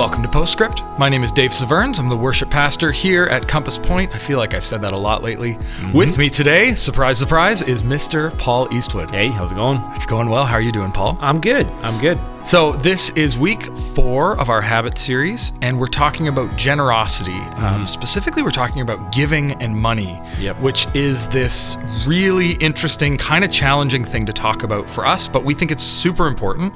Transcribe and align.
welcome 0.00 0.22
to 0.22 0.28
Postscript. 0.30 0.82
My 0.98 1.10
name 1.10 1.22
is 1.22 1.30
Dave 1.30 1.52
Severns. 1.52 1.98
I'm 1.98 2.08
the 2.08 2.16
worship 2.16 2.48
pastor 2.48 2.90
here 2.90 3.26
at 3.26 3.46
Compass 3.46 3.76
Point. 3.76 4.14
I 4.14 4.18
feel 4.18 4.38
like 4.38 4.54
I've 4.54 4.64
said 4.64 4.80
that 4.80 4.94
a 4.94 4.96
lot 4.96 5.22
lately. 5.22 5.58
With 5.92 6.16
me 6.16 6.30
today, 6.30 6.74
surprise, 6.74 7.18
surprise, 7.18 7.60
is 7.60 7.82
Mr. 7.82 8.36
Paul 8.38 8.66
Eastwood. 8.72 9.10
Hey, 9.10 9.28
how's 9.28 9.52
it 9.52 9.56
going? 9.56 9.76
It's 9.94 10.06
going 10.06 10.30
well. 10.30 10.46
How 10.46 10.54
are 10.54 10.60
you 10.62 10.72
doing, 10.72 10.90
Paul? 10.90 11.18
I'm 11.20 11.38
good. 11.38 11.66
I'm 11.82 12.00
good. 12.00 12.18
So, 12.44 12.72
this 12.72 13.10
is 13.10 13.36
week 13.36 13.64
four 13.94 14.40
of 14.40 14.48
our 14.48 14.62
habit 14.62 14.96
series, 14.96 15.52
and 15.60 15.78
we're 15.78 15.86
talking 15.86 16.28
about 16.28 16.56
generosity. 16.56 17.38
Um, 17.56 17.86
specifically, 17.86 18.42
we're 18.42 18.52
talking 18.52 18.80
about 18.80 19.12
giving 19.12 19.52
and 19.62 19.76
money, 19.76 20.18
Yep. 20.38 20.60
which 20.60 20.86
is 20.94 21.28
this 21.28 21.76
really 22.06 22.52
interesting, 22.52 23.18
kind 23.18 23.44
of 23.44 23.50
challenging 23.50 24.06
thing 24.06 24.24
to 24.24 24.32
talk 24.32 24.62
about 24.62 24.88
for 24.88 25.04
us, 25.04 25.28
but 25.28 25.44
we 25.44 25.52
think 25.52 25.70
it's 25.70 25.84
super 25.84 26.26
important. 26.26 26.72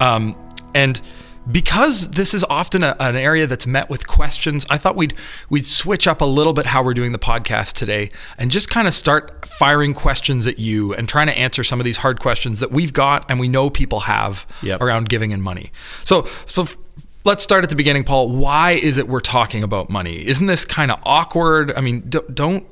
Um, 0.00 0.34
and 0.74 1.02
because 1.50 2.10
this 2.10 2.32
is 2.32 2.44
often 2.48 2.82
a, 2.82 2.96
an 3.00 3.16
area 3.16 3.46
that's 3.46 3.66
met 3.66 3.90
with 3.90 4.06
questions, 4.06 4.66
I 4.70 4.78
thought 4.78 4.96
we'd 4.96 5.14
we'd 5.50 5.66
switch 5.66 6.06
up 6.08 6.20
a 6.20 6.24
little 6.24 6.52
bit 6.52 6.66
how 6.66 6.82
we're 6.82 6.94
doing 6.94 7.12
the 7.12 7.18
podcast 7.18 7.74
today 7.74 8.10
and 8.38 8.50
just 8.50 8.70
kind 8.70 8.88
of 8.88 8.94
start 8.94 9.46
firing 9.46 9.92
questions 9.94 10.46
at 10.46 10.58
you 10.58 10.94
and 10.94 11.08
trying 11.08 11.26
to 11.26 11.36
answer 11.38 11.62
some 11.62 11.80
of 11.80 11.84
these 11.84 11.98
hard 11.98 12.20
questions 12.20 12.60
that 12.60 12.70
we've 12.72 12.92
got 12.92 13.30
and 13.30 13.38
we 13.38 13.48
know 13.48 13.68
people 13.70 14.00
have 14.00 14.46
Yep. 14.62 14.80
around 14.80 15.08
giving 15.08 15.32
and 15.32 15.42
money. 15.42 15.70
So 16.04 16.24
so 16.46 16.62
f- 16.62 16.76
let's 17.24 17.42
start 17.42 17.62
at 17.64 17.70
the 17.70 17.76
beginning, 17.76 18.04
Paul. 18.04 18.30
Why 18.30 18.72
is 18.72 18.96
it 18.96 19.08
we're 19.08 19.20
talking 19.20 19.62
about 19.62 19.90
money? 19.90 20.26
Isn't 20.26 20.46
this 20.46 20.64
kind 20.64 20.90
of 20.90 20.98
awkward? 21.04 21.72
I 21.76 21.80
mean, 21.82 22.00
d- 22.08 22.20
don't 22.32 22.66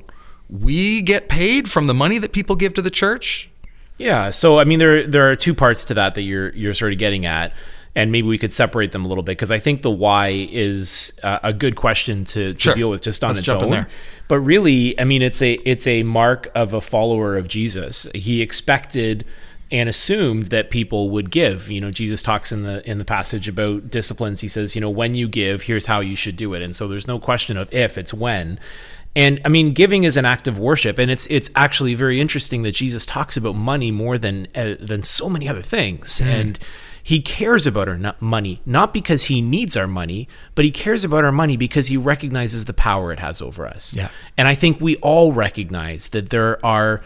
we 0.49 1.03
get 1.03 1.29
paid 1.29 1.69
from 1.71 1.87
the 1.87 1.95
money 1.95 2.19
that 2.19 2.33
people 2.33 2.57
give 2.57 2.75
to 2.75 2.83
the 2.83 2.91
church? 2.91 3.51
Yeah. 3.99 4.31
So 4.31 4.59
I 4.59 4.65
mean, 4.65 4.79
there 4.79 5.07
there 5.07 5.31
are 5.31 5.37
two 5.37 5.55
parts 5.55 5.85
to 5.85 5.95
that 5.95 6.15
that 6.15 6.23
you're 6.23 6.51
you're 6.55 6.75
sort 6.75 6.93
of 6.93 6.99
getting 6.99 7.27
at, 7.27 7.53
and 7.95 8.11
maybe 8.11 8.27
we 8.27 8.39
could 8.39 8.53
separate 8.53 8.93
them 8.93 9.05
a 9.05 9.09
little 9.09 9.23
bit 9.23 9.33
because 9.33 9.51
I 9.51 9.59
think 9.59 9.83
the 9.83 9.91
why 9.91 10.49
is 10.51 11.13
uh, 11.23 11.41
a 11.43 11.53
good 11.53 11.77
question 11.77 12.25
to, 12.25 12.55
to 12.55 12.59
Sure. 12.59 12.75
deal 12.75 12.91
with 12.91 13.03
just 13.03 13.23
on 13.23 13.31
Let's 13.31 13.41
its 13.41 13.49
own. 13.51 13.71
there. 13.71 13.89
But 14.29 14.41
really, 14.41 14.99
I 14.99 15.05
mean, 15.05 15.21
it's 15.23 15.43
a 15.43 15.53
it's 15.65 15.87
a 15.87 16.03
mark 16.03 16.51
of 16.55 16.73
a 16.73 16.81
follower 16.81 17.37
of 17.37 17.49
Jesus. 17.49 18.09
He 18.15 18.41
expected 18.41 19.25
and 19.71 19.89
assumed 19.89 20.47
that 20.47 20.71
people 20.71 21.09
would 21.11 21.31
give. 21.31 21.71
You 21.71 21.81
know, 21.81 21.91
Jesus 21.91 22.23
talks 22.23 22.51
in 22.53 22.63
the 22.63 22.89
in 22.91 22.99
the 22.99 23.05
passage 23.05 23.47
about 23.49 23.91
disciplines. 23.91 24.41
He 24.41 24.49
says, 24.49 24.75
you 24.75 24.81
know, 24.81 24.91
when 24.91 25.15
you 25.15 25.29
give, 25.29 25.63
here's 25.63 25.87
how 25.87 26.01
you 26.01 26.17
should 26.17 26.37
do 26.37 26.55
it. 26.55 26.63
And 26.63 26.75
so 26.75 26.89
there's 26.89 27.07
no 27.09 27.19
question 27.19 27.57
of 27.57 27.73
if, 27.75 27.99
it's 27.99 28.15
when. 28.15 28.59
And 29.15 29.41
I 29.45 29.49
mean, 29.51 29.75
giving 29.75 30.05
is 30.05 30.17
an 30.17 30.25
act 30.25 30.49
of 30.49 30.59
worship, 30.59 30.99
and 30.99 31.11
it's 31.11 31.27
it's 31.27 31.51
actually 31.55 31.95
very 31.95 32.19
interesting 32.21 32.63
that 32.63 32.73
Jesus 32.73 33.05
talks 33.05 33.37
about 33.37 33.55
money 33.55 33.91
more 33.91 34.17
than 34.17 34.49
uh, 34.55 34.77
than 34.81 35.03
so 35.03 35.29
many 35.29 35.47
other 35.47 35.61
things, 35.61 36.23
and 36.23 36.59
he 37.03 37.21
cares 37.21 37.67
about 37.67 37.89
our 37.89 38.15
money 38.21 38.61
not 38.65 38.93
because 38.93 39.25
he 39.25 39.41
needs 39.41 39.77
our 39.77 39.87
money, 39.87 40.29
but 40.55 40.65
he 40.65 40.71
cares 40.71 41.05
about 41.05 41.25
our 41.25 41.33
money 41.33 41.57
because 41.57 41.89
he 41.89 41.97
recognizes 41.97 42.65
the 42.67 42.73
power 42.75 43.13
it 43.13 43.19
has 43.19 43.43
over 43.43 43.67
us. 43.67 43.95
Yeah. 43.95 44.09
and 44.37 44.49
I 44.49 44.55
think 44.55 44.81
we 44.81 44.97
all 44.97 45.33
recognize 45.33 46.09
that 46.09 46.31
there 46.31 46.65
are 46.65 47.03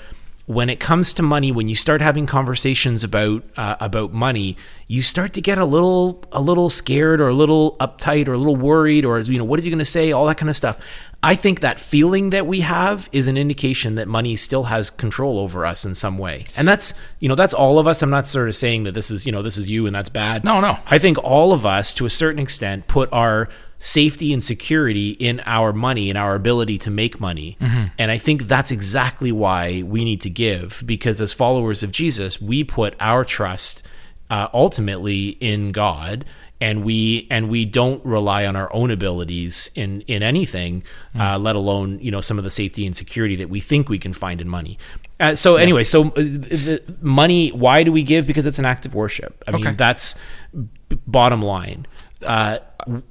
when 0.46 0.70
it 0.70 0.78
comes 0.78 1.12
to 1.14 1.22
money, 1.22 1.50
when 1.50 1.68
you 1.68 1.74
start 1.74 2.00
having 2.00 2.24
conversations 2.24 3.02
about 3.02 3.42
uh, 3.56 3.76
about 3.80 4.12
money, 4.12 4.56
you 4.86 5.02
start 5.02 5.32
to 5.32 5.40
get 5.40 5.58
a 5.58 5.64
little 5.64 6.22
a 6.30 6.40
little 6.40 6.70
scared 6.70 7.20
or 7.20 7.28
a 7.28 7.34
little 7.34 7.76
uptight 7.78 8.28
or 8.28 8.34
a 8.34 8.38
little 8.38 8.56
worried 8.56 9.04
or 9.04 9.18
you 9.18 9.38
know 9.38 9.44
what 9.44 9.58
is 9.58 9.64
he 9.64 9.70
going 9.70 9.78
to 9.78 9.84
say, 9.84 10.12
all 10.12 10.26
that 10.26 10.38
kind 10.38 10.48
of 10.48 10.56
stuff. 10.56 10.78
I 11.26 11.34
think 11.34 11.58
that 11.58 11.80
feeling 11.80 12.30
that 12.30 12.46
we 12.46 12.60
have 12.60 13.08
is 13.10 13.26
an 13.26 13.36
indication 13.36 13.96
that 13.96 14.06
money 14.06 14.36
still 14.36 14.62
has 14.64 14.90
control 14.90 15.40
over 15.40 15.66
us 15.66 15.84
in 15.84 15.96
some 15.96 16.18
way, 16.18 16.44
and 16.56 16.68
that's 16.68 16.94
you 17.18 17.28
know 17.28 17.34
that's 17.34 17.52
all 17.52 17.80
of 17.80 17.88
us. 17.88 18.00
I'm 18.00 18.10
not 18.10 18.28
sort 18.28 18.48
of 18.48 18.54
saying 18.54 18.84
that 18.84 18.92
this 18.92 19.10
is 19.10 19.26
you 19.26 19.32
know 19.32 19.42
this 19.42 19.56
is 19.56 19.68
you 19.68 19.86
and 19.86 19.94
that's 19.96 20.08
bad. 20.08 20.44
No, 20.44 20.60
no. 20.60 20.78
I 20.86 20.98
think 20.98 21.18
all 21.24 21.52
of 21.52 21.66
us, 21.66 21.92
to 21.94 22.06
a 22.06 22.10
certain 22.10 22.38
extent, 22.38 22.86
put 22.86 23.08
our 23.12 23.48
safety 23.78 24.32
and 24.32 24.42
security 24.42 25.10
in 25.10 25.42
our 25.46 25.72
money 25.72 26.10
and 26.10 26.16
our 26.16 26.36
ability 26.36 26.78
to 26.78 26.90
make 26.90 27.20
money. 27.20 27.58
And 27.98 28.10
I 28.10 28.18
think 28.18 28.44
that's 28.44 28.70
exactly 28.70 29.32
why 29.32 29.82
we 29.82 30.04
need 30.04 30.20
to 30.20 30.30
give, 30.30 30.82
because 30.86 31.20
as 31.20 31.32
followers 31.32 31.82
of 31.82 31.90
Jesus, 31.90 32.40
we 32.40 32.62
put 32.62 32.94
our 33.00 33.24
trust 33.24 33.82
uh, 34.30 34.48
ultimately 34.54 35.30
in 35.40 35.72
God. 35.72 36.24
And 36.58 36.84
we 36.84 37.26
and 37.30 37.50
we 37.50 37.66
don't 37.66 38.02
rely 38.04 38.46
on 38.46 38.56
our 38.56 38.72
own 38.72 38.90
abilities 38.90 39.70
in 39.74 40.00
in 40.02 40.22
anything, 40.22 40.84
uh, 41.18 41.38
let 41.38 41.54
alone 41.54 41.98
you 42.00 42.10
know 42.10 42.22
some 42.22 42.38
of 42.38 42.44
the 42.44 42.50
safety 42.50 42.86
and 42.86 42.96
security 42.96 43.36
that 43.36 43.50
we 43.50 43.60
think 43.60 43.90
we 43.90 43.98
can 43.98 44.14
find 44.14 44.40
in 44.40 44.48
money. 44.48 44.78
Uh, 45.20 45.34
so 45.34 45.56
anyway, 45.56 45.84
so 45.84 46.04
uh, 46.08 46.12
the 46.16 46.82
money. 47.02 47.50
Why 47.50 47.82
do 47.82 47.92
we 47.92 48.02
give? 48.02 48.26
Because 48.26 48.46
it's 48.46 48.58
an 48.58 48.64
act 48.64 48.86
of 48.86 48.94
worship. 48.94 49.44
I 49.46 49.50
mean, 49.50 49.76
that's 49.76 50.14
b- 50.54 50.98
bottom 51.06 51.42
line. 51.42 51.86
Uh, 52.24 52.58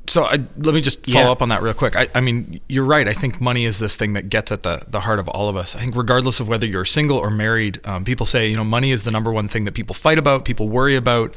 So 0.07 0.23
I, 0.25 0.39
let 0.57 0.73
me 0.73 0.81
just 0.81 1.06
follow 1.06 1.25
Yeah. 1.25 1.31
up 1.31 1.41
on 1.41 1.50
that 1.50 1.62
real 1.62 1.73
quick. 1.75 1.95
I, 1.95 2.07
I 2.16 2.22
mean, 2.22 2.59
you're 2.67 2.85
right. 2.85 3.07
I 3.07 3.13
think 3.13 3.39
money 3.41 3.66
is 3.66 3.77
this 3.77 3.95
thing 3.97 4.13
that 4.13 4.29
gets 4.29 4.51
at 4.51 4.63
the, 4.63 4.83
the 4.88 5.01
heart 5.01 5.19
of 5.19 5.27
all 5.29 5.47
of 5.50 5.56
us. 5.56 5.75
I 5.75 5.79
think 5.79 5.95
regardless 5.95 6.39
of 6.39 6.47
whether 6.47 6.66
you're 6.66 6.85
single 6.85 7.17
or 7.17 7.29
married, 7.29 7.79
um, 7.85 8.03
people 8.03 8.25
say, 8.25 8.47
you 8.50 8.56
know, 8.56 8.63
money 8.63 8.91
is 8.91 9.03
the 9.03 9.12
number 9.12 9.31
one 9.31 9.47
thing 9.47 9.66
that 9.66 9.73
people 9.73 9.94
fight 9.94 10.17
about, 10.17 10.45
people 10.45 10.69
worry 10.69 10.95
about. 10.95 11.35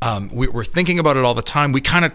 Um, 0.00 0.28
we, 0.32 0.48
we're 0.48 0.64
thinking 0.64 0.98
about 0.98 1.16
it 1.16 1.24
all 1.24 1.34
the 1.34 1.42
time. 1.42 1.72
We 1.72 1.80
kind 1.80 2.04
of, 2.04 2.12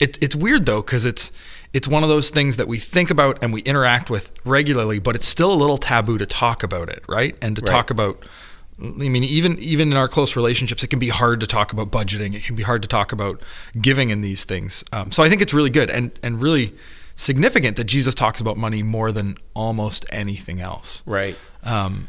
it, 0.00 0.22
it's 0.22 0.34
weird 0.34 0.66
though, 0.66 0.82
because 0.82 1.04
it's, 1.04 1.32
it's 1.72 1.86
one 1.86 2.02
of 2.02 2.08
those 2.08 2.30
things 2.30 2.56
that 2.56 2.68
we 2.68 2.78
think 2.78 3.10
about 3.10 3.42
and 3.42 3.52
we 3.52 3.60
interact 3.62 4.08
with 4.08 4.32
regularly, 4.44 4.98
but 4.98 5.14
it's 5.14 5.26
still 5.26 5.52
a 5.52 5.54
little 5.56 5.76
taboo 5.76 6.16
to 6.18 6.26
talk 6.26 6.62
about 6.62 6.88
it, 6.88 7.04
right? 7.08 7.36
And 7.42 7.56
to 7.56 7.62
talk 7.62 7.90
about 7.90 8.24
I 8.78 9.08
mean, 9.08 9.24
even 9.24 9.58
even 9.58 9.90
in 9.90 9.96
our 9.96 10.08
close 10.08 10.36
relationships, 10.36 10.84
it 10.84 10.88
can 10.88 10.98
be 10.98 11.08
hard 11.08 11.40
to 11.40 11.46
talk 11.46 11.72
about 11.72 11.90
budgeting. 11.90 12.34
It 12.34 12.44
can 12.44 12.56
be 12.56 12.62
hard 12.62 12.82
to 12.82 12.88
talk 12.88 13.10
about 13.10 13.40
giving 13.80 14.10
in 14.10 14.20
these 14.20 14.44
things. 14.44 14.84
Um, 14.92 15.12
so 15.12 15.22
I 15.22 15.30
think 15.30 15.40
it's 15.40 15.54
really 15.54 15.70
good 15.70 15.88
and 15.88 16.10
and 16.22 16.42
really 16.42 16.74
significant 17.14 17.78
that 17.78 17.84
Jesus 17.84 18.14
talks 18.14 18.38
about 18.38 18.58
money 18.58 18.82
more 18.82 19.12
than 19.12 19.38
almost 19.54 20.04
anything 20.10 20.60
else. 20.60 21.02
right. 21.06 21.36
Um, 21.62 22.08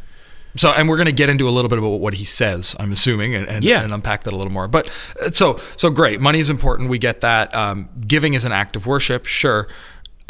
so, 0.58 0.72
and 0.72 0.90
we're 0.90 0.98
going 0.98 1.08
to 1.08 1.12
get 1.14 1.30
into 1.30 1.48
a 1.48 1.52
little 1.52 1.70
bit 1.70 1.80
about 1.80 2.00
what 2.00 2.16
he 2.16 2.26
says, 2.26 2.76
I'm 2.80 2.92
assuming, 2.92 3.36
and, 3.36 3.48
and, 3.48 3.64
Yeah. 3.64 3.82
and 3.82 3.94
unpack 3.94 4.24
that 4.24 4.34
a 4.34 4.36
little 4.36 4.52
more. 4.52 4.68
But 4.68 4.88
uh, 5.22 5.30
so, 5.32 5.60
so 5.78 5.90
great. 5.90 6.20
Money 6.20 6.40
is 6.40 6.50
important. 6.50 6.90
We 6.90 6.98
get 7.00 7.22
that. 7.22 7.54
Um, 7.56 7.90
giving 8.06 8.34
is 8.34 8.44
an 8.46 8.52
act 8.52 8.76
of 8.76 8.86
worship. 8.88 9.26
Sure. 9.26 9.68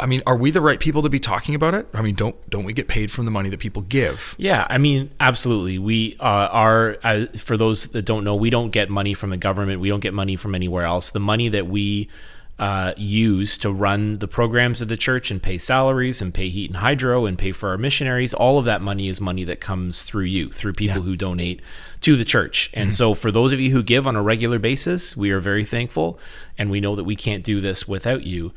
I 0.00 0.06
mean, 0.06 0.22
are 0.28 0.36
we 0.36 0.52
the 0.52 0.60
right 0.60 0.78
people 0.78 1.02
to 1.02 1.08
be 1.10 1.18
talking 1.18 1.56
about 1.56 1.74
it? 1.74 1.88
I 1.92 2.02
mean, 2.02 2.14
don't 2.14 2.36
don't 2.48 2.62
we 2.62 2.72
get 2.72 2.86
paid 2.86 3.10
from 3.10 3.24
the 3.24 3.32
money 3.32 3.48
that 3.48 3.58
people 3.58 3.82
give? 3.82 4.36
Yeah, 4.38 4.64
I 4.70 4.78
mean, 4.78 5.10
absolutely. 5.18 5.80
We 5.80 6.16
uh, 6.20 6.22
are, 6.52 6.98
uh, 7.02 7.26
for 7.36 7.56
those 7.56 7.88
that 7.88 8.02
don't 8.02 8.22
know, 8.22 8.36
we 8.36 8.48
don't 8.48 8.70
get 8.70 8.90
money 8.90 9.12
from 9.14 9.30
the 9.30 9.36
government. 9.36 9.80
We 9.80 9.88
don't 9.88 9.98
get 9.98 10.14
money 10.14 10.36
from 10.36 10.54
anywhere 10.54 10.84
else. 10.84 11.10
The 11.10 11.18
money 11.18 11.48
that 11.48 11.66
we 11.66 12.08
uh, 12.58 12.92
use 12.96 13.56
to 13.58 13.72
run 13.72 14.18
the 14.18 14.28
programs 14.28 14.80
of 14.80 14.88
the 14.88 14.96
church 14.96 15.30
and 15.30 15.42
pay 15.42 15.58
salaries 15.58 16.20
and 16.20 16.34
pay 16.34 16.48
heat 16.48 16.70
and 16.70 16.78
hydro 16.78 17.24
and 17.24 17.38
pay 17.38 17.52
for 17.52 17.68
our 17.68 17.78
missionaries, 17.78 18.34
all 18.34 18.58
of 18.58 18.64
that 18.64 18.82
money 18.82 19.08
is 19.08 19.20
money 19.20 19.44
that 19.44 19.60
comes 19.60 20.02
through 20.02 20.24
you, 20.24 20.50
through 20.50 20.72
people 20.72 21.02
who 21.02 21.16
donate 21.16 21.62
to 22.00 22.16
the 22.16 22.24
church. 22.24 22.70
And 22.74 22.92
so, 22.92 23.14
for 23.14 23.30
those 23.30 23.52
of 23.52 23.60
you 23.60 23.70
who 23.70 23.82
give 23.82 24.06
on 24.06 24.16
a 24.16 24.22
regular 24.22 24.58
basis, 24.58 25.16
we 25.16 25.30
are 25.30 25.40
very 25.40 25.64
thankful. 25.64 26.18
And 26.56 26.70
we 26.70 26.80
know 26.80 26.96
that 26.96 27.04
we 27.04 27.14
can't 27.14 27.44
do 27.44 27.60
this 27.60 27.86
without 27.86 28.24
you 28.24 28.52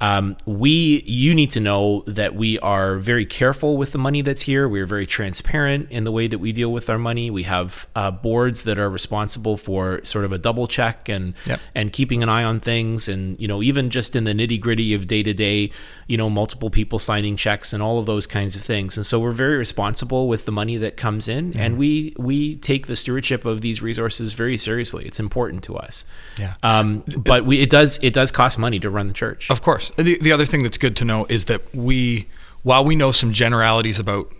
um, 0.00 0.36
we 0.44 1.02
you 1.06 1.34
need 1.34 1.50
to 1.52 1.60
know 1.60 2.02
that 2.06 2.34
we 2.34 2.58
are 2.58 2.98
very 2.98 3.24
careful 3.24 3.78
with 3.78 3.92
the 3.92 3.98
money 3.98 4.20
that's 4.20 4.42
here 4.42 4.68
we 4.68 4.78
are 4.80 4.86
very 4.86 5.06
transparent 5.06 5.90
in 5.90 6.04
the 6.04 6.12
way 6.12 6.26
that 6.26 6.38
we 6.38 6.52
deal 6.52 6.70
with 6.70 6.90
our 6.90 6.98
money 6.98 7.30
we 7.30 7.44
have 7.44 7.86
uh, 7.96 8.10
boards 8.10 8.64
that 8.64 8.78
are 8.78 8.90
responsible 8.90 9.56
for 9.56 10.04
sort 10.04 10.26
of 10.26 10.32
a 10.32 10.38
double 10.38 10.66
check 10.66 11.08
and 11.08 11.32
Yep. 11.46 11.60
and 11.74 11.92
keeping 11.92 12.22
an 12.22 12.28
eye 12.28 12.44
on 12.44 12.60
things 12.60 13.08
and 13.08 13.40
you 13.40 13.48
know 13.48 13.62
even 13.62 13.88
just 13.88 14.14
in 14.14 14.24
the 14.24 14.32
nitty 14.32 14.60
gritty 14.60 14.92
of 14.92 15.06
day 15.06 15.22
to 15.22 15.32
day 15.32 15.70
you 16.08 16.16
know 16.18 16.28
multiple 16.28 16.68
people 16.68 16.98
signing 16.98 17.36
checks 17.36 17.72
and 17.72 17.82
all 17.82 17.98
of 17.98 18.04
those 18.06 18.26
kinds 18.26 18.54
of 18.54 18.62
things 18.62 18.96
and 18.98 19.06
so 19.06 19.18
we're 19.18 19.30
very 19.32 19.56
responsible 19.56 20.28
with 20.28 20.44
the 20.44 20.52
money 20.52 20.76
that 20.76 20.96
comes 20.98 21.26
in 21.28 21.52
Mm-hmm. 21.52 21.60
and 21.60 21.78
we 21.78 22.14
we 22.18 22.56
take 22.56 22.86
the 22.86 22.96
stewardship 22.96 23.44
of 23.46 23.60
these 23.62 23.80
resources 23.80 24.32
very 24.34 24.56
seriously 24.58 25.06
it's 25.06 25.20
important 25.20 25.62
to 25.64 25.76
us 25.76 26.04
Yeah. 26.38 26.54
um, 26.62 27.02
but 27.16 27.46
we 27.46 27.60
it 27.60 27.70
does 27.70 27.98
it 28.02 28.12
does 28.12 28.30
cost 28.30 28.58
money 28.58 28.78
to 28.80 28.90
run 28.90 29.08
the 29.08 29.14
church 29.14 29.50
Of 29.50 29.62
course. 29.62 29.85
The, 29.96 30.18
the 30.20 30.32
other 30.32 30.44
thing 30.44 30.62
that's 30.62 30.78
good 30.78 30.96
to 30.96 31.04
know 31.04 31.26
is 31.26 31.44
that 31.46 31.74
we, 31.74 32.26
while 32.62 32.84
we 32.84 32.96
know 32.96 33.12
some 33.12 33.32
generalities 33.32 33.98
about 33.98 34.30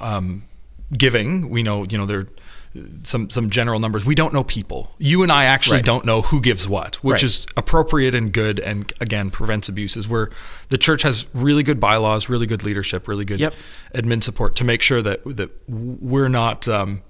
um, 0.00 0.44
giving, 0.96 1.48
we 1.50 1.62
know, 1.62 1.84
you 1.84 1.98
know, 1.98 2.06
there 2.06 2.26
some 3.04 3.30
some 3.30 3.48
general 3.48 3.80
numbers. 3.80 4.04
We 4.04 4.14
don't 4.14 4.34
know 4.34 4.44
people. 4.44 4.92
You 4.98 5.22
and 5.22 5.32
I 5.32 5.44
actually 5.46 5.78
Right. 5.78 5.84
don't 5.86 6.04
know 6.04 6.20
who 6.20 6.42
gives 6.42 6.68
what, 6.68 6.96
which 6.96 7.14
Right. 7.14 7.22
is 7.22 7.46
appropriate 7.56 8.14
and 8.14 8.30
good, 8.32 8.58
and 8.60 8.92
again 9.00 9.30
prevents 9.30 9.68
abuses. 9.70 10.06
Where 10.08 10.28
the 10.68 10.76
church 10.76 11.00
has 11.02 11.26
really 11.32 11.62
good 11.62 11.80
bylaws, 11.80 12.28
really 12.28 12.46
good 12.46 12.64
leadership, 12.64 13.08
really 13.08 13.24
good 13.24 13.40
Yep. 13.40 13.54
admin 13.94 14.22
support 14.22 14.56
to 14.56 14.64
make 14.64 14.82
sure 14.82 15.00
that 15.00 15.22
that 15.24 15.50
we're 15.66 16.28
not. 16.28 16.68
Um, 16.68 17.00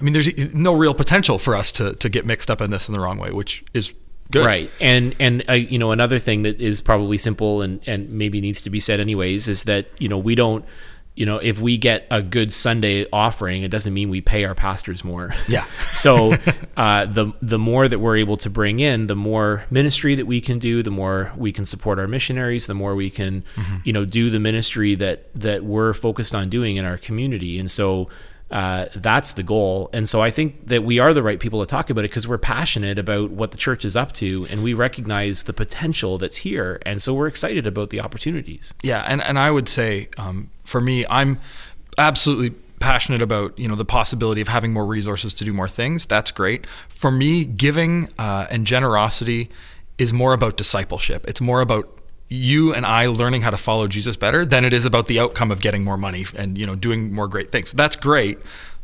I 0.00 0.04
mean, 0.04 0.12
there's 0.12 0.54
no 0.54 0.72
real 0.76 0.94
potential 0.94 1.38
for 1.40 1.56
us 1.56 1.72
to 1.72 1.94
to 1.96 2.08
get 2.08 2.24
mixed 2.24 2.48
up 2.48 2.60
in 2.60 2.70
this 2.70 2.86
in 2.88 2.94
the 2.94 3.00
wrong 3.00 3.18
way, 3.18 3.32
which 3.32 3.64
is 3.74 3.94
good. 4.30 4.44
Right. 4.44 4.70
And 4.80 5.14
and 5.18 5.44
uh, 5.48 5.54
you 5.54 5.78
know 5.78 5.92
another 5.92 6.18
thing 6.18 6.42
that 6.42 6.60
is 6.60 6.80
probably 6.80 7.18
simple 7.18 7.62
and 7.62 7.80
and 7.86 8.10
maybe 8.10 8.40
needs 8.40 8.62
to 8.62 8.70
be 8.70 8.80
said 8.80 9.00
anyways 9.00 9.48
is 9.48 9.64
that 9.64 9.86
you 9.98 10.08
know 10.08 10.18
we 10.18 10.34
don't 10.34 10.64
you 11.18 11.26
know, 11.26 11.38
if 11.38 11.58
we 11.58 11.76
get 11.76 12.06
a 12.12 12.22
good 12.22 12.52
Sunday 12.52 13.04
offering, 13.12 13.64
it 13.64 13.72
doesn't 13.72 13.92
mean 13.92 14.08
we 14.08 14.20
pay 14.20 14.44
our 14.44 14.54
pastors 14.54 15.02
more. 15.02 15.34
Yeah. 15.48 15.64
so 15.92 16.34
uh, 16.76 17.06
the 17.06 17.32
the 17.42 17.58
more 17.58 17.88
that 17.88 17.98
we're 17.98 18.18
able 18.18 18.36
to 18.36 18.48
bring 18.48 18.78
in, 18.78 19.08
the 19.08 19.16
more 19.16 19.64
ministry 19.68 20.14
that 20.14 20.26
we 20.26 20.40
can 20.40 20.60
do, 20.60 20.80
the 20.80 20.92
more 20.92 21.32
we 21.36 21.50
can 21.50 21.64
support 21.64 21.98
our 21.98 22.06
missionaries, 22.06 22.68
the 22.68 22.74
more 22.74 22.94
we 22.94 23.10
can, 23.10 23.42
mm-hmm. 23.56 23.78
you 23.82 23.92
know, 23.92 24.04
do 24.04 24.30
the 24.30 24.38
ministry 24.38 24.94
that 24.94 25.28
that 25.34 25.64
we're 25.64 25.92
focused 25.92 26.36
on 26.36 26.48
doing 26.50 26.76
in 26.76 26.84
our 26.84 26.96
community. 26.96 27.58
And 27.58 27.68
so 27.68 28.08
uh, 28.50 28.86
that's 28.96 29.32
the 29.32 29.42
goal. 29.42 29.90
And 29.92 30.08
so 30.08 30.22
I 30.22 30.30
think 30.30 30.68
that 30.68 30.82
we 30.82 30.98
are 30.98 31.12
the 31.12 31.22
right 31.22 31.38
people 31.38 31.60
to 31.60 31.66
talk 31.66 31.90
about 31.90 32.00
it 32.00 32.10
because 32.10 32.26
we're 32.26 32.38
passionate 32.38 32.98
about 32.98 33.30
what 33.30 33.50
the 33.50 33.58
church 33.58 33.84
is 33.84 33.94
up 33.94 34.12
to 34.12 34.46
and 34.50 34.62
we 34.62 34.74
recognize 34.74 35.44
the 35.44 35.52
potential 35.52 36.18
that's 36.18 36.38
here. 36.38 36.80
And 36.86 37.02
so 37.02 37.12
we're 37.12 37.26
excited 37.26 37.66
about 37.66 37.90
the 37.90 38.00
opportunities. 38.00 38.72
Yeah. 38.82 39.04
And, 39.06 39.22
and 39.22 39.38
I 39.38 39.50
would 39.50 39.68
say 39.68 40.08
um, 40.16 40.50
for 40.64 40.80
me, 40.80 41.04
I'm 41.10 41.38
absolutely 41.98 42.56
passionate 42.80 43.20
about 43.20 43.58
you 43.58 43.66
know 43.66 43.74
the 43.74 43.84
possibility 43.84 44.40
of 44.40 44.46
having 44.46 44.72
more 44.72 44.86
resources 44.86 45.34
to 45.34 45.44
do 45.44 45.52
more 45.52 45.66
things 45.66 46.06
that's 46.06 46.30
great 46.30 46.64
for 46.88 47.10
me 47.10 47.44
giving 47.44 48.08
uh, 48.18 48.46
and 48.50 48.68
generosity 48.68 49.50
is 49.98 50.12
more 50.12 50.32
about 50.32 50.56
discipleship 50.56 51.26
it's 51.26 51.40
more 51.40 51.60
about 51.60 51.97
you 52.28 52.74
and 52.74 52.84
I 52.84 53.06
learning 53.06 53.42
how 53.42 53.50
to 53.50 53.56
follow 53.56 53.88
Jesus 53.88 54.16
better 54.16 54.44
than 54.44 54.64
it 54.64 54.72
is 54.72 54.84
about 54.84 55.06
the 55.06 55.18
outcome 55.18 55.50
of 55.50 55.60
getting 55.60 55.82
more 55.82 55.96
money 55.96 56.26
and 56.36 56.58
you 56.58 56.66
know 56.66 56.74
doing 56.74 57.12
more 57.12 57.28
great 57.28 57.50
things. 57.50 57.72
That's 57.72 57.96
great, 57.96 58.38